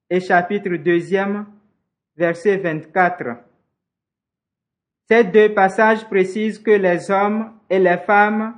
et 0.09 0.21
chapitre 0.21 0.71
2e, 0.71 1.45
verset 2.17 2.57
24. 2.57 3.37
Ces 5.11 5.25
deux 5.25 5.53
passages 5.53 6.09
précisent 6.09 6.59
que 6.59 6.71
les 6.71 7.11
hommes 7.11 7.53
et 7.69 7.79
les 7.79 7.99
femmes 7.99 8.55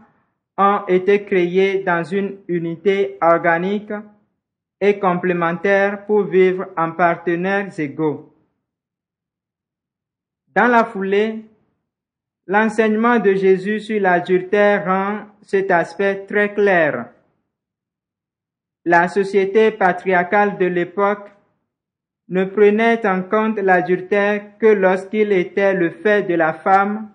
ont 0.56 0.82
été 0.86 1.24
créés 1.24 1.82
dans 1.82 2.04
une 2.04 2.36
unité 2.46 3.18
organique 3.20 3.92
et 4.80 5.00
complémentaire 5.00 6.06
pour 6.06 6.22
vivre 6.22 6.68
en 6.76 6.92
partenaires 6.92 7.72
égaux. 7.76 8.29
Dans 10.54 10.66
la 10.66 10.84
foulée, 10.84 11.44
l'enseignement 12.46 13.20
de 13.20 13.34
Jésus 13.34 13.80
sur 13.80 14.00
l'adultère 14.00 14.84
rend 14.84 15.26
cet 15.42 15.70
aspect 15.70 16.26
très 16.26 16.52
clair. 16.52 17.10
La 18.84 19.06
société 19.06 19.70
patriarcale 19.70 20.58
de 20.58 20.66
l'époque 20.66 21.30
ne 22.28 22.44
prenait 22.44 23.06
en 23.06 23.22
compte 23.22 23.58
l'adultère 23.58 24.58
que 24.58 24.66
lorsqu'il 24.66 25.32
était 25.32 25.74
le 25.74 25.90
fait 25.90 26.22
de 26.24 26.34
la 26.34 26.52
femme, 26.52 27.10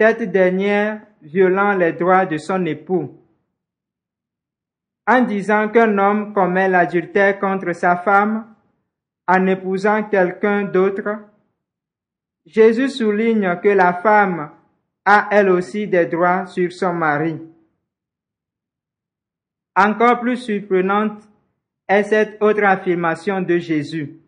cette 0.00 0.32
dernière 0.32 1.02
violant 1.22 1.74
les 1.76 1.92
droits 1.92 2.26
de 2.26 2.38
son 2.38 2.64
époux. 2.66 3.16
En 5.06 5.20
disant 5.22 5.68
qu'un 5.68 5.98
homme 5.98 6.32
commet 6.32 6.68
l'adultère 6.68 7.38
contre 7.38 7.72
sa 7.72 7.96
femme 7.96 8.46
en 9.28 9.46
épousant 9.46 10.04
quelqu'un 10.04 10.64
d'autre, 10.64 11.29
Jésus 12.50 12.88
souligne 12.88 13.60
que 13.62 13.68
la 13.68 13.94
femme 13.94 14.50
a 15.04 15.28
elle 15.30 15.50
aussi 15.50 15.86
des 15.86 16.06
droits 16.06 16.46
sur 16.46 16.72
son 16.72 16.92
mari. 16.92 17.40
Encore 19.76 20.18
plus 20.18 20.36
surprenante 20.36 21.22
est 21.86 22.02
cette 22.02 22.42
autre 22.42 22.64
affirmation 22.64 23.40
de 23.40 23.56
Jésus, 23.58 24.18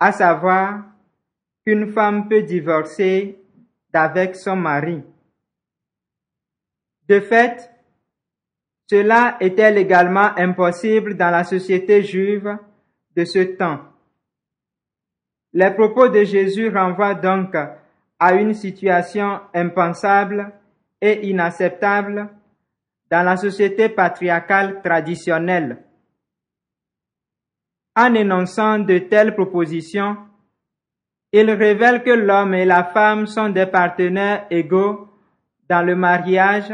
à 0.00 0.10
savoir 0.12 0.84
qu'une 1.66 1.92
femme 1.92 2.28
peut 2.30 2.42
divorcer 2.42 3.38
d'avec 3.90 4.34
son 4.34 4.56
mari. 4.56 5.02
De 7.06 7.20
fait, 7.20 7.70
cela 8.88 9.36
était 9.40 9.70
légalement 9.70 10.34
impossible 10.38 11.14
dans 11.14 11.30
la 11.30 11.44
société 11.44 12.02
juive 12.02 12.56
de 13.14 13.24
ce 13.26 13.40
temps? 13.40 13.93
Les 15.54 15.70
propos 15.70 16.08
de 16.08 16.24
Jésus 16.24 16.68
renvoient 16.68 17.14
donc 17.14 17.54
à 18.18 18.34
une 18.34 18.54
situation 18.54 19.40
impensable 19.54 20.52
et 21.00 21.28
inacceptable 21.28 22.28
dans 23.08 23.22
la 23.22 23.36
société 23.36 23.88
patriarcale 23.88 24.82
traditionnelle. 24.82 25.78
En 27.94 28.14
énonçant 28.14 28.80
de 28.80 28.98
telles 28.98 29.36
propositions, 29.36 30.16
il 31.32 31.48
révèle 31.52 32.02
que 32.02 32.10
l'homme 32.10 32.54
et 32.54 32.64
la 32.64 32.82
femme 32.82 33.26
sont 33.26 33.50
des 33.50 33.66
partenaires 33.66 34.46
égaux 34.50 35.08
dans 35.68 35.82
le 35.82 35.94
mariage 35.94 36.72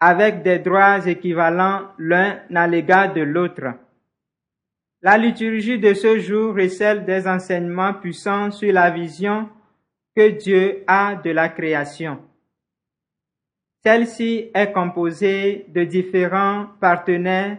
avec 0.00 0.42
des 0.42 0.58
droits 0.58 1.06
équivalents 1.06 1.92
l'un 1.98 2.40
à 2.54 2.66
l'égard 2.66 3.14
de 3.14 3.22
l'autre. 3.22 3.85
La 5.06 5.16
liturgie 5.16 5.78
de 5.78 5.94
ce 5.94 6.18
jour 6.18 6.56
recèle 6.56 7.04
des 7.04 7.28
enseignements 7.28 7.94
puissants 7.94 8.50
sur 8.50 8.72
la 8.72 8.90
vision 8.90 9.48
que 10.16 10.30
Dieu 10.30 10.82
a 10.88 11.14
de 11.14 11.30
la 11.30 11.48
création. 11.48 12.18
Celle-ci 13.84 14.50
est 14.52 14.72
composée 14.72 15.64
de 15.68 15.84
différents 15.84 16.66
partenaires 16.80 17.58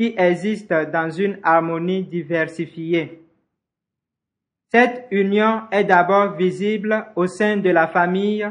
qui 0.00 0.14
existent 0.16 0.84
dans 0.90 1.10
une 1.10 1.38
harmonie 1.42 2.04
diversifiée. 2.04 3.20
Cette 4.72 5.08
union 5.10 5.64
est 5.70 5.84
d'abord 5.84 6.36
visible 6.36 7.04
au 7.16 7.26
sein 7.26 7.58
de 7.58 7.68
la 7.68 7.86
famille 7.86 8.50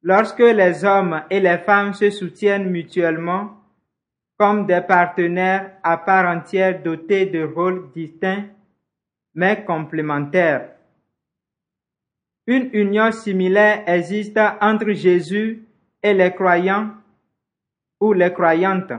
lorsque 0.00 0.38
les 0.38 0.84
hommes 0.84 1.24
et 1.28 1.40
les 1.40 1.58
femmes 1.58 1.92
se 1.92 2.10
soutiennent 2.10 2.70
mutuellement 2.70 3.63
comme 4.36 4.66
des 4.66 4.80
partenaires 4.80 5.78
à 5.82 5.96
part 5.96 6.26
entière 6.26 6.82
dotés 6.82 7.26
de 7.26 7.44
rôles 7.44 7.90
distincts 7.92 8.44
mais 9.34 9.64
complémentaires. 9.64 10.70
Une 12.46 12.70
union 12.72 13.10
similaire 13.10 13.82
existe 13.86 14.38
entre 14.60 14.92
Jésus 14.92 15.66
et 16.02 16.14
les 16.14 16.32
croyants 16.32 16.90
ou 18.00 18.12
les 18.12 18.32
croyantes. 18.32 18.92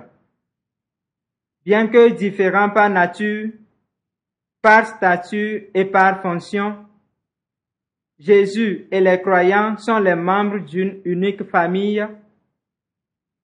Bien 1.63 1.87
que 1.87 2.09
différents 2.09 2.69
par 2.69 2.89
nature, 2.89 3.49
par 4.61 4.85
statut 4.87 5.69
et 5.73 5.85
par 5.85 6.21
fonction, 6.21 6.85
Jésus 8.17 8.87
et 8.91 9.01
les 9.01 9.21
croyants 9.21 9.77
sont 9.77 9.99
les 9.99 10.15
membres 10.15 10.59
d'une 10.59 11.01
unique 11.05 11.43
famille 11.43 12.05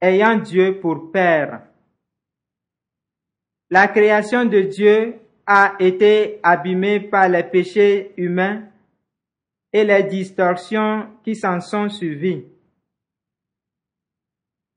ayant 0.01 0.37
Dieu 0.37 0.79
pour 0.79 1.11
Père. 1.11 1.61
La 3.73 3.87
création 3.87 4.43
de 4.43 4.59
Dieu 4.63 5.15
a 5.47 5.77
été 5.79 6.41
abîmée 6.43 6.99
par 6.99 7.29
les 7.29 7.43
péchés 7.43 8.11
humains 8.17 8.63
et 9.71 9.85
les 9.85 10.03
distorsions 10.03 11.07
qui 11.23 11.37
s'en 11.37 11.61
sont 11.61 11.87
suivies. 11.87 12.43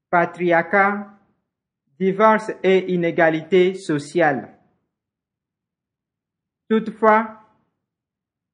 Patriarcat, 0.08 1.08
divorce 1.98 2.52
et 2.62 2.92
inégalité 2.92 3.74
sociale. 3.74 4.56
Toutefois, 6.70 7.40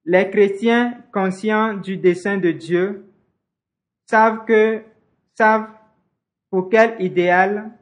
les 0.07 0.31
chrétiens 0.31 1.05
conscients 1.13 1.75
du 1.75 1.99
dessein 1.99 2.39
de 2.39 2.53
Dieu 2.53 3.13
savent 4.07 4.47
que, 4.47 4.83
savent 5.35 5.69
pour 6.49 6.71
quel 6.71 6.99
idéal 7.03 7.73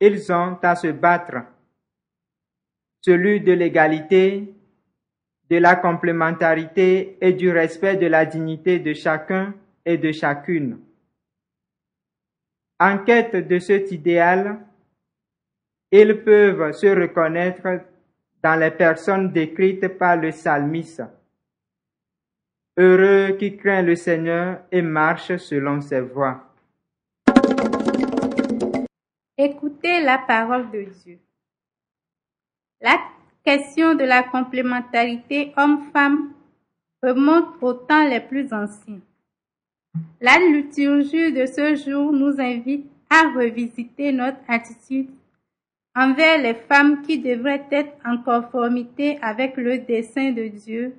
ils 0.00 0.32
ont 0.32 0.56
à 0.62 0.76
se 0.76 0.86
battre. 0.92 1.38
Celui 3.02 3.40
de 3.40 3.52
l'égalité, 3.52 4.52
de 5.50 5.56
la 5.56 5.76
complémentarité 5.76 7.16
et 7.20 7.32
du 7.32 7.50
respect 7.50 7.96
de 7.96 8.06
la 8.06 8.24
dignité 8.24 8.78
de 8.78 8.92
chacun 8.92 9.54
et 9.84 9.98
de 9.98 10.12
chacune. 10.12 10.78
En 12.78 12.98
quête 12.98 13.36
de 13.36 13.58
cet 13.58 13.90
idéal, 13.90 14.58
ils 15.90 16.22
peuvent 16.22 16.72
se 16.72 16.86
reconnaître 16.86 17.80
dans 18.42 18.58
les 18.58 18.70
personnes 18.70 19.32
décrites 19.32 19.88
par 19.98 20.16
le 20.16 20.30
psalmiste. 20.30 21.02
Heureux 22.78 23.36
qui 23.36 23.56
craint 23.56 23.82
le 23.82 23.96
Seigneur 23.96 24.60
et 24.70 24.82
marche 24.82 25.36
selon 25.36 25.80
ses 25.80 26.00
voies. 26.00 26.46
Écoutez 29.36 30.00
la 30.02 30.18
parole 30.18 30.70
de 30.70 30.84
Dieu. 30.84 31.18
La 32.82 32.98
question 33.44 33.94
de 33.94 34.04
la 34.04 34.22
complémentarité 34.22 35.52
homme-femme 35.56 36.32
remonte 37.02 37.62
aux 37.62 37.74
temps 37.74 38.08
les 38.08 38.20
plus 38.20 38.52
anciens. 38.52 39.00
La 40.20 40.38
liturgie 40.38 41.32
de 41.32 41.44
ce 41.46 41.74
jour 41.74 42.12
nous 42.12 42.40
invite 42.40 42.86
à 43.10 43.32
revisiter 43.36 44.12
notre 44.12 44.38
attitude 44.48 45.10
envers 45.94 46.40
les 46.40 46.54
femmes 46.54 47.02
qui 47.02 47.18
devraient 47.18 47.66
être 47.70 47.92
en 48.04 48.18
conformité 48.18 49.18
avec 49.20 49.56
le 49.56 49.78
dessein 49.78 50.30
de 50.30 50.48
Dieu 50.48 50.94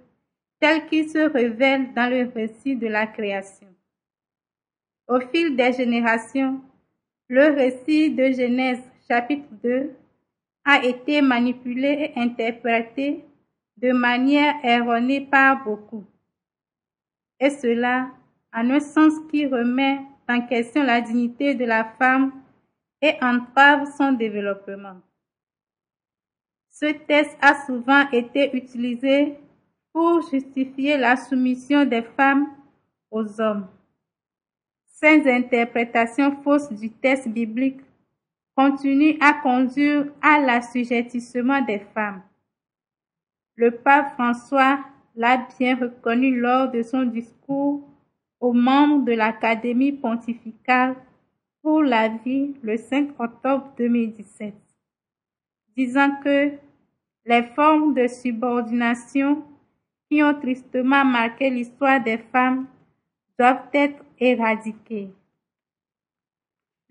tel 0.59 0.85
qu'il 0.85 1.09
se 1.09 1.31
révèle 1.31 1.93
dans 1.95 2.09
le 2.09 2.29
récit 2.35 2.75
de 2.75 2.87
la 2.87 3.07
création. 3.07 3.67
Au 5.07 5.19
fil 5.19 5.55
des 5.55 5.73
générations, 5.73 6.61
le 7.27 7.55
récit 7.55 8.11
de 8.11 8.25
Genèse 8.25 8.83
chapitre 9.07 9.47
2 9.63 9.91
a 10.65 10.84
été 10.84 11.21
manipulé 11.21 12.13
et 12.15 12.19
interprété 12.19 13.26
de 13.78 13.91
manière 13.91 14.56
erronée 14.63 15.21
par 15.21 15.63
beaucoup. 15.63 16.06
Et 17.39 17.50
cela 17.50 18.12
en 18.54 18.69
un 18.69 18.80
sens 18.80 19.13
qui 19.30 19.47
remet 19.47 20.00
en 20.30 20.41
question 20.41 20.84
la 20.84 21.02
dignité 21.02 21.56
de 21.56 21.65
la 21.65 21.84
femme 21.84 22.32
et 23.02 23.15
entrave 23.21 23.88
son 23.97 24.12
développement. 24.12 24.97
Ce 26.69 26.86
texte 26.86 27.38
a 27.41 27.65
souvent 27.65 28.10
été 28.12 28.56
utilisé 28.56 29.38
pour 29.91 30.21
justifier 30.30 30.97
la 30.97 31.17
soumission 31.17 31.86
des 31.86 32.02
femmes 32.02 32.47
aux 33.10 33.41
hommes. 33.41 33.67
Ces 34.86 35.30
interprétations 35.30 36.41
fausses 36.43 36.71
du 36.71 36.89
texte 36.91 37.28
biblique 37.28 37.82
continuent 38.55 39.17
à 39.21 39.33
conduire 39.33 40.05
à 40.21 40.39
l'assujettissement 40.39 41.61
des 41.61 41.79
femmes. 41.79 42.21
Le 43.55 43.71
pape 43.71 44.13
François 44.13 44.79
l'a 45.15 45.45
bien 45.57 45.75
reconnu 45.75 46.39
lors 46.39 46.71
de 46.71 46.83
son 46.83 47.03
discours 47.03 47.87
aux 48.39 48.53
membres 48.53 49.05
de 49.05 49.13
l'Académie 49.13 49.91
pontificale 49.91 50.95
pour 51.61 51.83
la 51.83 52.07
vie 52.07 52.55
le 52.63 52.77
5 52.77 53.19
octobre 53.19 53.71
2017, 53.77 54.53
disant 55.77 56.15
que 56.23 56.51
les 57.25 57.43
formes 57.55 57.93
de 57.93 58.07
subordination 58.07 59.43
qui 60.09 60.23
ont 60.23 60.33
tristement 60.33 61.05
marqué 61.05 61.49
l'histoire 61.49 62.03
des 62.03 62.17
femmes 62.17 62.65
doivent 63.37 63.69
être 63.73 64.03
éradiquées. 64.19 65.09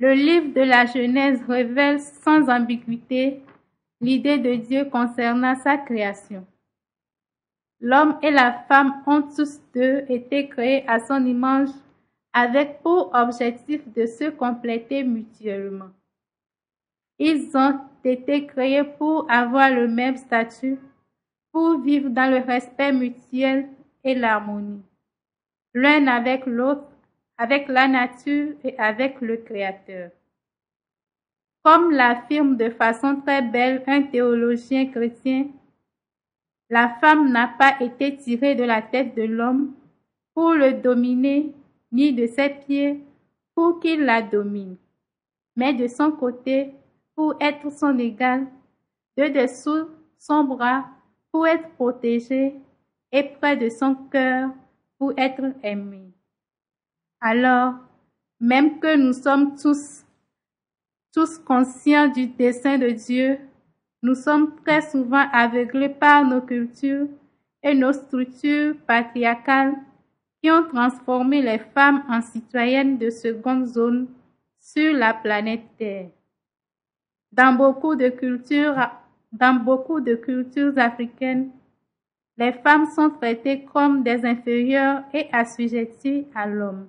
Le 0.00 0.14
livre 0.14 0.54
de 0.54 0.62
la 0.62 0.86
Genèse 0.86 1.42
révèle 1.46 2.00
sans 2.00 2.48
ambiguïté 2.48 3.42
l'idée 4.00 4.38
de 4.38 4.54
Dieu 4.54 4.86
concernant 4.86 5.54
sa 5.56 5.76
création. 5.76 6.46
L'homme 7.80 8.18
et 8.22 8.30
la 8.30 8.64
femme 8.66 9.02
ont 9.06 9.20
tous 9.20 9.60
deux 9.74 10.06
été 10.08 10.48
créés 10.48 10.88
à 10.88 11.00
son 11.00 11.26
image 11.26 11.68
avec 12.32 12.80
pour 12.80 13.10
objectif 13.12 13.86
de 13.92 14.06
se 14.06 14.30
compléter 14.30 15.04
mutuellement. 15.04 15.90
Ils 17.18 17.54
ont 17.54 17.80
été 18.02 18.46
créés 18.46 18.84
pour 18.84 19.30
avoir 19.30 19.68
le 19.68 19.86
même 19.86 20.16
statut, 20.16 20.78
pour 21.52 21.78
vivre 21.78 22.08
dans 22.08 22.30
le 22.30 22.38
respect 22.38 22.92
mutuel 22.92 23.68
et 24.02 24.14
l'harmonie, 24.14 24.82
l'un 25.74 26.06
avec 26.06 26.46
l'autre, 26.46 26.89
avec 27.40 27.68
la 27.68 27.88
nature 27.88 28.52
et 28.62 28.78
avec 28.78 29.22
le 29.22 29.38
Créateur. 29.38 30.10
Comme 31.62 31.90
l'affirme 31.90 32.58
de 32.58 32.68
façon 32.68 33.16
très 33.22 33.40
belle 33.40 33.82
un 33.86 34.02
théologien 34.02 34.84
chrétien, 34.90 35.46
la 36.68 36.90
femme 37.00 37.32
n'a 37.32 37.48
pas 37.48 37.80
été 37.80 38.14
tirée 38.14 38.54
de 38.54 38.64
la 38.64 38.82
tête 38.82 39.14
de 39.14 39.22
l'homme 39.22 39.72
pour 40.34 40.52
le 40.52 40.74
dominer, 40.74 41.54
ni 41.92 42.12
de 42.12 42.26
ses 42.26 42.50
pieds 42.50 43.00
pour 43.54 43.80
qu'il 43.80 44.04
la 44.04 44.20
domine, 44.20 44.76
mais 45.56 45.72
de 45.72 45.86
son 45.86 46.12
côté 46.12 46.74
pour 47.16 47.36
être 47.40 47.72
son 47.72 47.98
égal, 47.98 48.48
de 49.16 49.28
dessous 49.28 49.88
son 50.18 50.44
bras 50.44 50.84
pour 51.32 51.46
être 51.46 51.70
protégé 51.70 52.54
et 53.12 53.22
près 53.22 53.56
de 53.56 53.70
son 53.70 53.94
cœur 53.94 54.50
pour 54.98 55.14
être 55.16 55.54
aimé. 55.62 56.10
Alors, 57.20 57.74
même 58.40 58.80
que 58.80 58.96
nous 58.96 59.12
sommes 59.12 59.54
tous, 59.54 60.04
tous 61.12 61.38
conscients 61.38 62.08
du 62.08 62.28
dessein 62.28 62.78
de 62.78 62.88
Dieu, 62.88 63.38
nous 64.02 64.14
sommes 64.14 64.56
très 64.64 64.80
souvent 64.80 65.28
aveuglés 65.30 65.90
par 65.90 66.24
nos 66.24 66.40
cultures 66.40 67.08
et 67.62 67.74
nos 67.74 67.92
structures 67.92 68.74
patriarcales 68.86 69.74
qui 70.42 70.50
ont 70.50 70.66
transformé 70.66 71.42
les 71.42 71.58
femmes 71.58 72.02
en 72.08 72.22
citoyennes 72.22 72.96
de 72.96 73.10
seconde 73.10 73.66
zone 73.66 74.08
sur 74.58 74.94
la 74.94 75.12
planète 75.12 75.64
Terre. 75.76 76.08
Dans 77.32 77.54
beaucoup 77.54 77.96
de 77.96 78.08
cultures, 78.08 78.76
dans 79.30 79.62
beaucoup 79.62 80.00
de 80.00 80.14
cultures 80.14 80.78
africaines, 80.78 81.50
les 82.38 82.52
femmes 82.52 82.86
sont 82.86 83.10
traitées 83.10 83.66
comme 83.66 84.02
des 84.02 84.24
inférieures 84.24 85.02
et 85.12 85.28
assujetties 85.30 86.26
à 86.34 86.46
l'homme. 86.46 86.88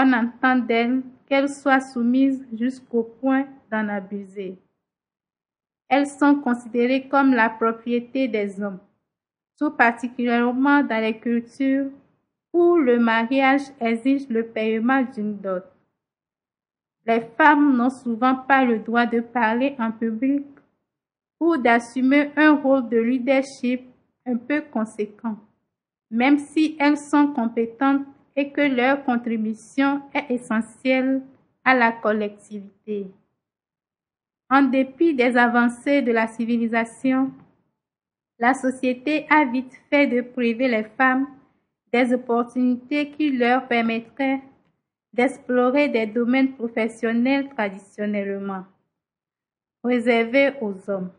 On 0.00 0.12
entend 0.12 0.60
d'elles 0.60 1.02
qu'elles 1.26 1.48
soient 1.48 1.80
soumises 1.80 2.46
jusqu'au 2.52 3.02
point 3.02 3.48
d'en 3.68 3.88
abuser. 3.88 4.56
Elles 5.88 6.06
sont 6.06 6.36
considérées 6.36 7.08
comme 7.08 7.32
la 7.34 7.50
propriété 7.50 8.28
des 8.28 8.62
hommes, 8.62 8.78
tout 9.58 9.72
particulièrement 9.72 10.84
dans 10.84 11.02
les 11.02 11.18
cultures 11.18 11.90
où 12.52 12.76
le 12.76 13.00
mariage 13.00 13.62
exige 13.80 14.28
le 14.28 14.46
paiement 14.46 15.02
d'une 15.02 15.36
dot. 15.36 15.64
Les 17.04 17.22
femmes 17.36 17.76
n'ont 17.76 17.90
souvent 17.90 18.36
pas 18.36 18.64
le 18.64 18.78
droit 18.78 19.06
de 19.06 19.18
parler 19.18 19.74
en 19.80 19.90
public 19.90 20.46
ou 21.40 21.56
d'assumer 21.56 22.30
un 22.36 22.54
rôle 22.54 22.88
de 22.88 22.98
leadership 22.98 23.82
un 24.24 24.36
peu 24.36 24.60
conséquent, 24.60 25.38
même 26.08 26.38
si 26.38 26.76
elles 26.78 26.98
sont 26.98 27.32
compétentes 27.32 28.06
et 28.38 28.50
que 28.52 28.60
leur 28.60 29.04
contribution 29.04 30.00
est 30.14 30.32
essentielle 30.32 31.22
à 31.64 31.74
la 31.74 31.90
collectivité. 31.90 33.08
En 34.48 34.62
dépit 34.62 35.12
des 35.12 35.36
avancées 35.36 36.02
de 36.02 36.12
la 36.12 36.28
civilisation, 36.28 37.32
la 38.38 38.54
société 38.54 39.26
a 39.28 39.44
vite 39.44 39.74
fait 39.90 40.06
de 40.06 40.20
priver 40.20 40.68
les 40.68 40.84
femmes 40.84 41.26
des 41.92 42.12
opportunités 42.14 43.10
qui 43.10 43.32
leur 43.32 43.66
permettraient 43.66 44.40
d'explorer 45.12 45.88
des 45.88 46.06
domaines 46.06 46.52
professionnels 46.52 47.48
traditionnellement 47.48 48.64
réservés 49.82 50.52
aux 50.60 50.88
hommes. 50.88 51.10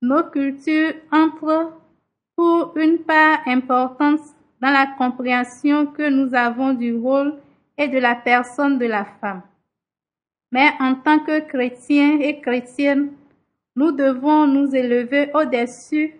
Nos 0.00 0.22
cultures 0.30 0.94
entrent 1.12 1.74
pour 2.36 2.74
une 2.78 3.00
part 3.00 3.40
importante 3.46 4.20
dans 4.60 4.70
la 4.70 4.86
compréhension 4.98 5.86
que 5.86 6.08
nous 6.08 6.34
avons 6.34 6.74
du 6.74 6.94
rôle 6.94 7.34
et 7.76 7.88
de 7.88 7.98
la 7.98 8.14
personne 8.14 8.78
de 8.78 8.86
la 8.86 9.04
femme. 9.04 9.42
Mais 10.50 10.70
en 10.80 10.94
tant 10.94 11.20
que 11.20 11.40
chrétiens 11.40 12.18
et 12.20 12.40
chrétiennes, 12.40 13.12
nous 13.76 13.92
devons 13.92 14.46
nous 14.46 14.74
élever 14.74 15.30
au-dessus 15.34 16.14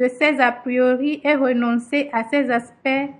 de 0.00 0.08
ces 0.08 0.40
a 0.40 0.52
priori 0.52 1.20
et 1.24 1.34
renoncer 1.34 2.08
à 2.12 2.24
ces 2.24 2.50
aspects 2.50 3.10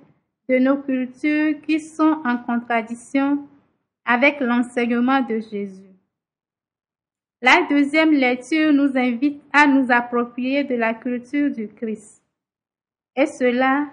de 0.48 0.58
nos 0.58 0.76
cultures 0.78 1.60
qui 1.62 1.80
sont 1.80 2.22
en 2.24 2.38
contradiction 2.38 3.46
avec 4.04 4.40
l'enseignement 4.40 5.20
de 5.20 5.40
Jésus. 5.40 5.82
La 7.42 7.66
deuxième 7.68 8.12
lecture 8.12 8.72
nous 8.72 8.96
invite 8.96 9.42
à 9.52 9.66
nous 9.66 9.90
approprier 9.90 10.64
de 10.64 10.74
la 10.74 10.94
culture 10.94 11.50
du 11.50 11.68
Christ. 11.68 12.22
Et 13.14 13.26
cela 13.26 13.88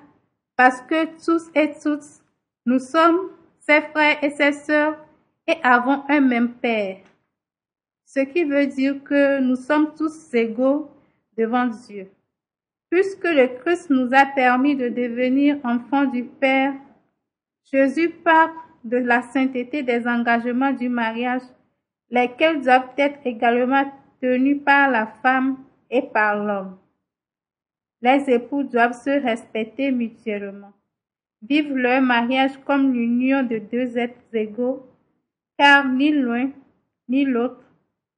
parce 0.63 0.81
que 0.83 1.03
tous 1.25 1.51
et 1.55 1.73
toutes, 1.73 2.23
nous 2.65 2.79
sommes 2.79 3.31
ses 3.59 3.81
frères 3.81 4.23
et 4.23 4.29
ses 4.29 4.53
sœurs 4.53 4.95
et 5.45 5.57
avons 5.61 6.05
un 6.07 6.21
même 6.21 6.53
Père. 6.53 6.99
Ce 8.05 8.21
qui 8.21 8.45
veut 8.45 8.67
dire 8.67 9.03
que 9.03 9.41
nous 9.41 9.57
sommes 9.57 9.93
tous 9.93 10.33
égaux 10.33 10.89
devant 11.37 11.65
Dieu. 11.65 12.07
Puisque 12.89 13.25
le 13.25 13.59
Christ 13.59 13.89
nous 13.89 14.13
a 14.13 14.25
permis 14.25 14.77
de 14.77 14.87
devenir 14.87 15.57
enfants 15.65 16.05
du 16.05 16.23
Père, 16.23 16.75
Jésus 17.69 18.11
parle 18.11 18.51
de 18.85 18.95
la 18.95 19.21
sainteté 19.21 19.83
des 19.83 20.07
engagements 20.07 20.71
du 20.71 20.87
mariage, 20.87 21.41
lesquels 22.09 22.61
doivent 22.61 22.93
être 22.97 23.19
également 23.25 23.83
tenus 24.21 24.63
par 24.63 24.89
la 24.89 25.07
femme 25.07 25.57
et 25.91 26.03
par 26.03 26.41
l'homme. 26.41 26.77
Les 28.03 28.29
époux 28.29 28.63
doivent 28.63 29.01
se 29.01 29.09
respecter 29.09 29.89
mutuellement, 29.89 30.73
vivre 31.41 31.73
leur 31.73 32.01
mariage 32.01 32.59
comme 32.65 32.91
l'union 32.91 33.43
de 33.43 33.59
deux 33.59 33.97
êtres 33.97 34.19
égaux, 34.33 34.85
car 35.57 35.87
ni 35.87 36.11
l'un 36.11 36.51
ni 37.07 37.23
l'autre, 37.23 37.63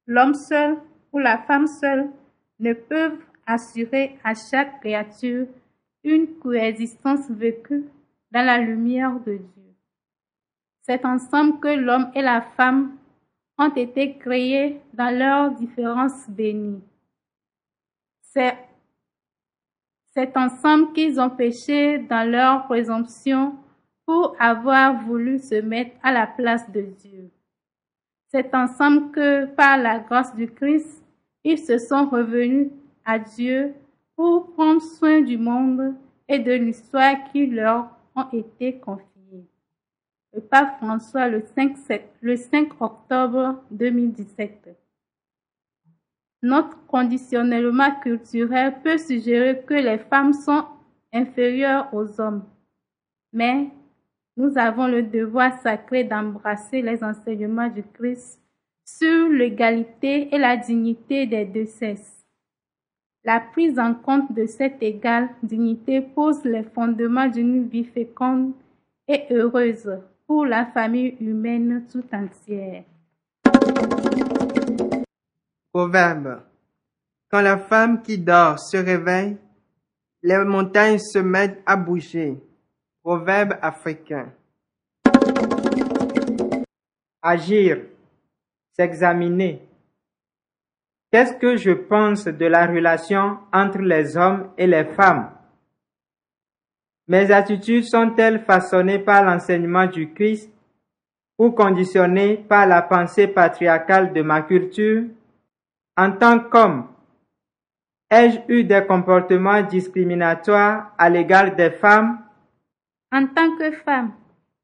l'homme 0.06 0.34
seul 0.34 0.76
ou 1.12 1.20
la 1.20 1.38
femme 1.38 1.68
seule, 1.68 2.10
ne 2.58 2.72
peuvent 2.72 3.22
assurer 3.46 4.18
à 4.24 4.34
chaque 4.34 4.80
créature 4.80 5.46
une 6.02 6.26
coexistence 6.38 7.30
vécue 7.30 7.84
dans 8.32 8.44
la 8.44 8.58
lumière 8.58 9.20
de 9.20 9.36
Dieu. 9.36 9.74
C'est 10.82 11.04
ensemble 11.04 11.60
que 11.60 11.68
l'homme 11.68 12.10
et 12.14 12.22
la 12.22 12.40
femme 12.40 12.96
ont 13.56 13.72
été 13.72 14.16
créés 14.18 14.80
dans 14.94 15.16
leurs 15.16 15.52
différences 15.52 16.28
bénies. 16.28 16.82
C'est 18.20 18.56
c'est 20.16 20.34
ensemble 20.38 20.94
qu'ils 20.94 21.20
ont 21.20 21.28
péché 21.28 21.98
dans 21.98 22.26
leur 22.28 22.64
présomption 22.64 23.54
pour 24.06 24.34
avoir 24.38 25.04
voulu 25.04 25.38
se 25.38 25.60
mettre 25.60 25.94
à 26.02 26.10
la 26.10 26.26
place 26.26 26.70
de 26.72 26.80
Dieu. 26.80 27.30
C'est 28.28 28.54
ensemble 28.54 29.10
que, 29.10 29.44
par 29.44 29.76
la 29.76 29.98
grâce 29.98 30.34
du 30.34 30.50
Christ, 30.50 31.04
ils 31.44 31.58
se 31.58 31.76
sont 31.76 32.08
revenus 32.08 32.68
à 33.04 33.18
Dieu 33.18 33.74
pour 34.16 34.52
prendre 34.54 34.80
soin 34.80 35.20
du 35.20 35.36
monde 35.36 35.94
et 36.28 36.38
de 36.38 36.52
l'histoire 36.52 37.16
qui 37.30 37.46
leur 37.46 37.90
ont 38.14 38.28
été 38.32 38.78
confiées. 38.78 39.44
Le 40.32 40.40
pape 40.40 40.78
François 40.78 41.28
le 41.28 41.44
5, 41.54 41.76
le 42.22 42.36
5 42.36 42.80
octobre 42.80 43.62
2017. 43.70 44.85
Notre 46.46 46.78
conditionnement 46.86 47.90
culturel 48.00 48.74
peut 48.84 48.98
suggérer 48.98 49.64
que 49.66 49.74
les 49.74 49.98
femmes 49.98 50.32
sont 50.32 50.64
inférieures 51.12 51.92
aux 51.92 52.20
hommes. 52.20 52.44
Mais 53.32 53.70
nous 54.36 54.56
avons 54.56 54.86
le 54.86 55.02
devoir 55.02 55.60
sacré 55.60 56.04
d'embrasser 56.04 56.82
les 56.82 57.02
enseignements 57.02 57.68
du 57.68 57.82
Christ 57.82 58.40
sur 58.84 59.28
l'égalité 59.28 60.32
et 60.32 60.38
la 60.38 60.56
dignité 60.56 61.26
des 61.26 61.46
deux 61.46 61.66
sexes. 61.66 62.24
La 63.24 63.40
prise 63.40 63.80
en 63.80 63.94
compte 63.94 64.32
de 64.32 64.46
cette 64.46 64.80
égale 64.80 65.30
dignité 65.42 66.00
pose 66.00 66.44
les 66.44 66.62
fondements 66.62 67.26
d'une 67.26 67.66
vie 67.66 67.82
féconde 67.82 68.52
et 69.08 69.24
heureuse 69.32 69.98
pour 70.28 70.46
la 70.46 70.64
famille 70.66 71.16
humaine 71.18 71.84
tout 71.90 72.04
entière. 72.12 72.84
Proverbe. 75.76 76.40
Quand 77.30 77.42
la 77.42 77.58
femme 77.58 78.00
qui 78.00 78.16
dort 78.16 78.58
se 78.58 78.78
réveille, 78.78 79.36
les 80.22 80.42
montagnes 80.42 80.96
se 80.96 81.18
mettent 81.18 81.62
à 81.66 81.76
bouger. 81.76 82.42
Proverbe 83.02 83.58
africain. 83.60 84.32
Agir, 87.20 87.82
s'examiner, 88.72 89.68
Qu'est-ce 91.12 91.34
que 91.34 91.58
je 91.58 91.72
pense 91.72 92.24
de 92.24 92.46
la 92.46 92.66
relation 92.66 93.36
entre 93.52 93.80
les 93.80 94.16
hommes 94.16 94.48
et 94.56 94.66
les 94.66 94.86
femmes? 94.86 95.30
Mes 97.06 97.30
attitudes 97.30 97.84
sont-elles 97.84 98.42
façonnées 98.46 99.00
par 99.00 99.22
l'enseignement 99.22 99.84
du 99.84 100.14
Christ 100.14 100.50
ou 101.36 101.50
conditionnées 101.50 102.38
par 102.38 102.66
la 102.66 102.80
pensée 102.80 103.26
patriarcale 103.28 104.14
de 104.14 104.22
ma 104.22 104.40
culture? 104.40 105.04
En 105.98 106.12
tant 106.12 106.40
qu'homme, 106.40 106.88
ai-je 108.10 108.38
eu 108.48 108.64
des 108.64 108.84
comportements 108.86 109.62
discriminatoires 109.62 110.94
à 110.98 111.08
l'égard 111.08 111.56
des 111.56 111.70
femmes? 111.70 112.18
En 113.10 113.26
tant 113.26 113.56
que 113.56 113.70
femme, 113.70 114.12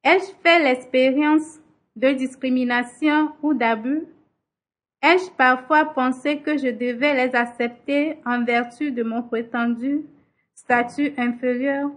ai-je 0.04 0.30
fait 0.42 0.62
l'expérience 0.62 1.58
de 1.96 2.12
discrimination 2.12 3.32
ou 3.42 3.54
d'abus? 3.54 4.02
Ai-je 5.02 5.30
parfois 5.30 5.86
pensé 5.86 6.40
que 6.40 6.58
je 6.58 6.68
devais 6.68 7.14
les 7.14 7.34
accepter 7.34 8.18
en 8.26 8.44
vertu 8.44 8.92
de 8.92 9.02
mon 9.02 9.22
prétendu 9.22 10.02
statut 10.54 11.14
inférieur? 11.16 11.90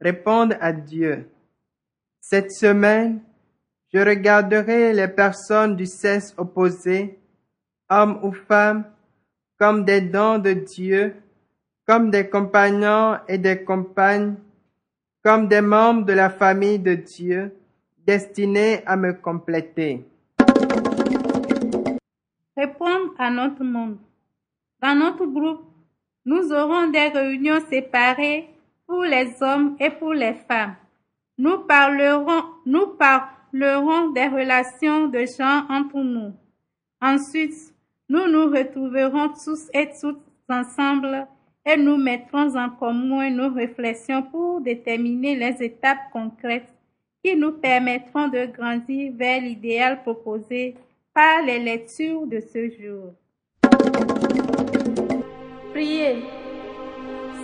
Répondre 0.00 0.54
à 0.60 0.72
Dieu. 0.72 1.28
Cette 2.20 2.52
semaine, 2.52 3.22
je 3.92 3.98
regarderai 3.98 4.92
les 4.92 5.08
personnes 5.08 5.76
du 5.76 5.86
sexe 5.86 6.34
opposé, 6.36 7.18
hommes 7.88 8.18
ou 8.22 8.32
femmes, 8.32 8.84
comme 9.58 9.84
des 9.84 10.00
dons 10.00 10.38
de 10.38 10.52
Dieu, 10.52 11.14
comme 11.86 12.10
des 12.10 12.28
compagnons 12.28 13.16
et 13.28 13.38
des 13.38 13.62
compagnes, 13.62 14.34
comme 15.22 15.48
des 15.48 15.60
membres 15.60 16.04
de 16.04 16.12
la 16.12 16.30
famille 16.30 16.78
de 16.78 16.94
Dieu, 16.94 17.56
destinés 18.06 18.82
à 18.86 18.96
me 18.96 19.12
compléter. 19.12 20.04
Répondre 22.56 23.14
à 23.18 23.30
notre 23.30 23.62
monde. 23.62 23.98
Dans 24.82 24.94
notre 24.94 25.26
groupe, 25.26 25.62
nous 26.24 26.52
aurons 26.52 26.88
des 26.88 27.08
réunions 27.08 27.60
séparées 27.70 28.48
pour 28.86 29.04
les 29.04 29.32
hommes 29.40 29.76
et 29.78 29.90
pour 29.90 30.12
les 30.12 30.34
femmes. 30.48 30.74
Nous 31.38 31.58
parlerons, 31.58 32.44
nous 32.64 32.88
parlerons 32.98 33.35
des 33.52 34.26
relations 34.28 35.08
de 35.08 35.24
gens 35.26 35.64
entre 35.68 35.98
nous. 35.98 36.32
Ensuite, 37.00 37.74
nous 38.08 38.26
nous 38.28 38.46
retrouverons 38.50 39.30
tous 39.44 39.68
et 39.74 39.88
toutes 40.00 40.22
ensemble 40.48 41.26
et 41.64 41.76
nous 41.76 41.96
mettrons 41.96 42.56
en 42.56 42.70
commun 42.70 43.30
nos 43.30 43.52
réflexions 43.52 44.22
pour 44.22 44.60
déterminer 44.60 45.34
les 45.34 45.62
étapes 45.64 46.10
concrètes 46.12 46.72
qui 47.24 47.34
nous 47.34 47.52
permettront 47.52 48.28
de 48.28 48.46
grandir 48.46 49.12
vers 49.16 49.40
l'idéal 49.40 50.02
proposé 50.02 50.76
par 51.12 51.42
les 51.44 51.58
lectures 51.58 52.26
de 52.26 52.40
ce 52.40 52.70
jour. 52.70 53.14
Priez. 55.72 56.22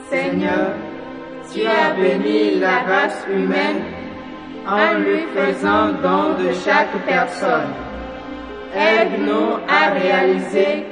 Seigneur, 0.08 0.76
tu 1.52 1.62
as 1.66 1.94
béni 1.94 2.60
la 2.60 2.82
race 2.82 3.26
humaine 3.28 3.82
en 4.66 4.98
lui 4.98 5.22
faisant 5.34 5.88
don 6.02 6.34
de 6.42 6.52
chaque 6.64 6.96
personne. 7.06 7.72
Aide-nous 8.74 9.58
à 9.68 9.90
réaliser 9.90 10.86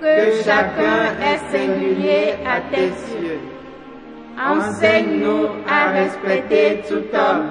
que 0.00 0.42
chacun 0.44 1.14
est 1.22 1.56
singulier 1.56 2.34
à 2.44 2.60
tes 2.70 2.92
yeux. 3.22 3.40
Enseigne-nous 4.38 5.46
à 5.68 5.90
respecter 5.92 6.82
tout 6.88 7.04
homme, 7.16 7.50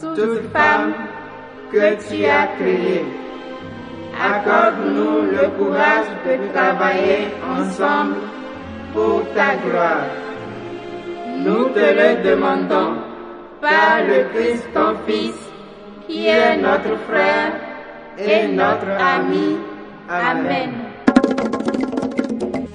toute 0.00 0.52
femme 0.52 0.92
que 1.72 1.94
tu 2.08 2.24
as 2.24 2.48
créé. 2.58 3.04
Accorde-nous 4.20 5.30
le 5.30 5.48
courage 5.56 6.10
de 6.26 6.52
travailler 6.52 7.28
ensemble 7.48 8.16
pour 8.92 9.22
ta 9.34 9.54
gloire. 9.64 10.08
Nous 11.38 11.68
te 11.70 11.78
le 11.78 12.22
demandons 12.22 13.09
par 13.60 14.02
le 14.06 14.24
Christ 14.32 14.68
ton 14.74 14.96
Fils, 15.06 15.34
qui 16.06 16.26
est 16.26 16.56
notre 16.56 16.96
frère 17.06 17.52
et 18.18 18.48
notre 18.48 18.90
ami. 18.90 19.56
Amen. 20.08 20.70